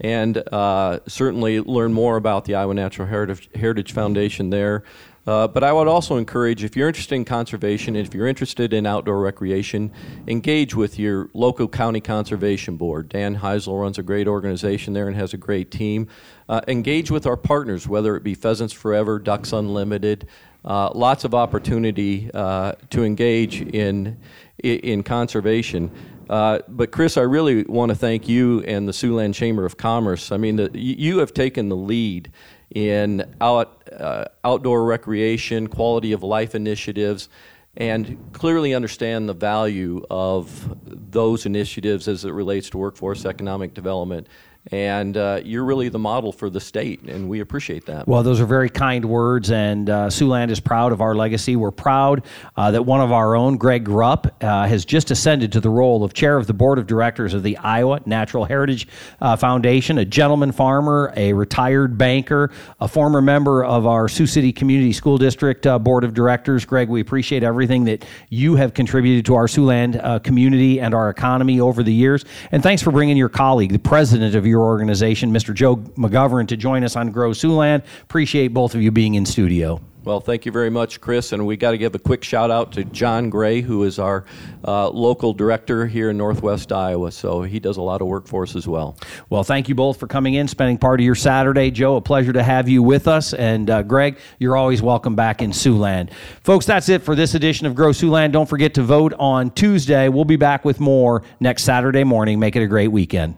and 0.00 0.38
uh, 0.52 0.98
certainly 1.06 1.60
learn 1.60 1.92
more 1.92 2.16
about 2.16 2.44
the 2.44 2.56
Iowa 2.56 2.74
Natural 2.74 3.06
Heritage, 3.06 3.48
Heritage 3.54 3.92
Foundation 3.92 4.50
there. 4.50 4.82
Uh, 5.26 5.48
but 5.48 5.64
I 5.64 5.72
would 5.72 5.88
also 5.88 6.16
encourage, 6.16 6.62
if 6.62 6.76
you're 6.76 6.86
interested 6.86 7.16
in 7.16 7.24
conservation, 7.24 7.96
and 7.96 8.06
if 8.06 8.14
you're 8.14 8.28
interested 8.28 8.72
in 8.72 8.86
outdoor 8.86 9.20
recreation, 9.20 9.92
engage 10.28 10.74
with 10.74 10.98
your 10.98 11.28
local 11.34 11.66
county 11.66 12.00
conservation 12.00 12.76
board. 12.76 13.08
Dan 13.08 13.36
Heisel 13.36 13.80
runs 13.80 13.98
a 13.98 14.02
great 14.02 14.28
organization 14.28 14.92
there 14.92 15.08
and 15.08 15.16
has 15.16 15.34
a 15.34 15.36
great 15.36 15.70
team. 15.70 16.08
Uh, 16.48 16.60
engage 16.68 17.10
with 17.10 17.26
our 17.26 17.36
partners, 17.36 17.88
whether 17.88 18.14
it 18.16 18.22
be 18.22 18.34
Pheasants 18.34 18.72
Forever, 18.72 19.18
Ducks 19.18 19.52
Unlimited. 19.52 20.28
Uh, 20.64 20.90
lots 20.94 21.24
of 21.24 21.34
opportunity 21.34 22.30
uh, 22.34 22.72
to 22.90 23.04
engage 23.04 23.62
in 23.62 24.18
in 24.62 25.02
conservation. 25.02 25.90
Uh, 26.28 26.58
but 26.66 26.90
Chris, 26.90 27.16
I 27.16 27.22
really 27.22 27.62
want 27.64 27.90
to 27.90 27.94
thank 27.94 28.28
you 28.28 28.62
and 28.62 28.88
the 28.88 28.92
Siouxland 28.92 29.34
Chamber 29.34 29.64
of 29.64 29.76
Commerce. 29.76 30.32
I 30.32 30.38
mean, 30.38 30.56
the, 30.56 30.70
you 30.72 31.18
have 31.18 31.32
taken 31.32 31.68
the 31.68 31.76
lead 31.76 32.32
in 32.74 33.34
out, 33.40 33.88
uh, 33.92 34.24
outdoor 34.44 34.84
recreation, 34.84 35.66
quality 35.66 36.12
of 36.12 36.22
life 36.22 36.54
initiatives, 36.54 37.28
and 37.76 38.18
clearly 38.32 38.74
understand 38.74 39.28
the 39.28 39.34
value 39.34 40.04
of 40.10 40.76
those 40.84 41.46
initiatives 41.46 42.08
as 42.08 42.24
it 42.24 42.30
relates 42.30 42.70
to 42.70 42.78
workforce 42.78 43.26
economic 43.26 43.74
development 43.74 44.26
and 44.72 45.16
uh, 45.16 45.40
you're 45.44 45.64
really 45.64 45.88
the 45.88 45.98
model 45.98 46.32
for 46.32 46.50
the 46.50 46.60
state, 46.60 47.02
and 47.02 47.28
we 47.28 47.40
appreciate 47.40 47.86
that. 47.86 48.08
Well, 48.08 48.22
those 48.22 48.40
are 48.40 48.46
very 48.46 48.68
kind 48.68 49.04
words, 49.04 49.50
and 49.50 49.88
uh, 49.88 50.06
Siouxland 50.08 50.50
is 50.50 50.58
proud 50.58 50.92
of 50.92 51.00
our 51.00 51.14
legacy. 51.14 51.54
We're 51.54 51.70
proud 51.70 52.24
uh, 52.56 52.72
that 52.72 52.82
one 52.82 53.00
of 53.00 53.12
our 53.12 53.36
own, 53.36 53.58
Greg 53.58 53.84
Grupp, 53.84 54.30
uh, 54.42 54.66
has 54.66 54.84
just 54.84 55.10
ascended 55.10 55.52
to 55.52 55.60
the 55.60 55.70
role 55.70 56.02
of 56.02 56.14
chair 56.14 56.36
of 56.36 56.46
the 56.46 56.54
board 56.54 56.78
of 56.78 56.86
directors 56.86 57.32
of 57.32 57.42
the 57.42 57.56
Iowa 57.58 58.00
Natural 58.06 58.44
Heritage 58.44 58.88
uh, 59.20 59.36
Foundation, 59.36 59.98
a 59.98 60.04
gentleman 60.04 60.50
farmer, 60.50 61.12
a 61.16 61.32
retired 61.32 61.96
banker, 61.96 62.50
a 62.80 62.88
former 62.88 63.22
member 63.22 63.64
of 63.64 63.86
our 63.86 64.08
Sioux 64.08 64.26
City 64.26 64.52
Community 64.52 64.92
School 64.92 65.18
District 65.18 65.64
uh, 65.66 65.78
board 65.78 66.02
of 66.02 66.12
directors. 66.12 66.64
Greg, 66.64 66.88
we 66.88 67.00
appreciate 67.00 67.44
everything 67.44 67.84
that 67.84 68.04
you 68.30 68.56
have 68.56 68.74
contributed 68.74 69.24
to 69.26 69.36
our 69.36 69.46
Siouxland 69.46 70.24
community 70.24 70.80
and 70.80 70.92
our 70.94 71.08
economy 71.08 71.60
over 71.60 71.82
the 71.82 71.92
years, 71.92 72.24
and 72.50 72.62
thanks 72.62 72.82
for 72.82 72.90
bringing 72.90 73.16
your 73.16 73.28
colleague, 73.28 73.70
the 73.70 73.78
president 73.78 74.34
of 74.34 74.46
your 74.46 74.55
your 74.56 74.64
organization, 74.64 75.32
Mr. 75.32 75.52
Joe 75.52 75.76
McGovern, 75.76 76.48
to 76.48 76.56
join 76.56 76.82
us 76.82 76.96
on 76.96 77.10
Grow 77.10 77.30
Siouxland. 77.30 77.84
Appreciate 78.02 78.48
both 78.48 78.74
of 78.74 78.80
you 78.80 78.90
being 78.90 79.14
in 79.14 79.26
studio. 79.26 79.82
Well, 80.02 80.20
thank 80.20 80.46
you 80.46 80.52
very 80.52 80.70
much, 80.70 81.00
Chris. 81.00 81.32
And 81.32 81.46
we 81.46 81.56
got 81.56 81.72
to 81.72 81.78
give 81.78 81.94
a 81.94 81.98
quick 81.98 82.24
shout 82.24 82.50
out 82.50 82.72
to 82.72 82.84
John 82.84 83.28
Gray, 83.28 83.60
who 83.60 83.82
is 83.82 83.98
our 83.98 84.24
uh, 84.64 84.88
local 84.88 85.34
director 85.34 85.84
here 85.86 86.08
in 86.10 86.16
Northwest 86.16 86.72
Iowa. 86.72 87.10
So 87.10 87.42
he 87.42 87.58
does 87.58 87.76
a 87.76 87.82
lot 87.82 88.00
of 88.00 88.06
work 88.06 88.28
for 88.28 88.44
us 88.44 88.54
as 88.54 88.66
well. 88.68 88.96
Well, 89.28 89.42
thank 89.42 89.68
you 89.68 89.74
both 89.74 89.98
for 89.98 90.06
coming 90.06 90.34
in, 90.34 90.46
spending 90.48 90.78
part 90.78 91.00
of 91.00 91.04
your 91.04 91.16
Saturday. 91.16 91.70
Joe, 91.72 91.96
a 91.96 92.00
pleasure 92.00 92.32
to 92.32 92.42
have 92.42 92.68
you 92.68 92.82
with 92.84 93.08
us. 93.08 93.34
And 93.34 93.68
uh, 93.68 93.82
Greg, 93.82 94.16
you're 94.38 94.56
always 94.56 94.80
welcome 94.80 95.16
back 95.16 95.42
in 95.42 95.50
Siouxland. 95.50 96.12
Folks, 96.44 96.64
that's 96.64 96.88
it 96.88 97.02
for 97.02 97.14
this 97.14 97.34
edition 97.34 97.66
of 97.66 97.74
Grow 97.74 97.90
Siouxland. 97.90 98.32
Don't 98.32 98.48
forget 98.48 98.74
to 98.74 98.82
vote 98.82 99.12
on 99.18 99.50
Tuesday. 99.50 100.08
We'll 100.08 100.24
be 100.24 100.36
back 100.36 100.64
with 100.64 100.80
more 100.80 101.24
next 101.40 101.64
Saturday 101.64 102.04
morning. 102.04 102.38
Make 102.38 102.56
it 102.56 102.62
a 102.62 102.68
great 102.68 102.88
weekend. 102.88 103.36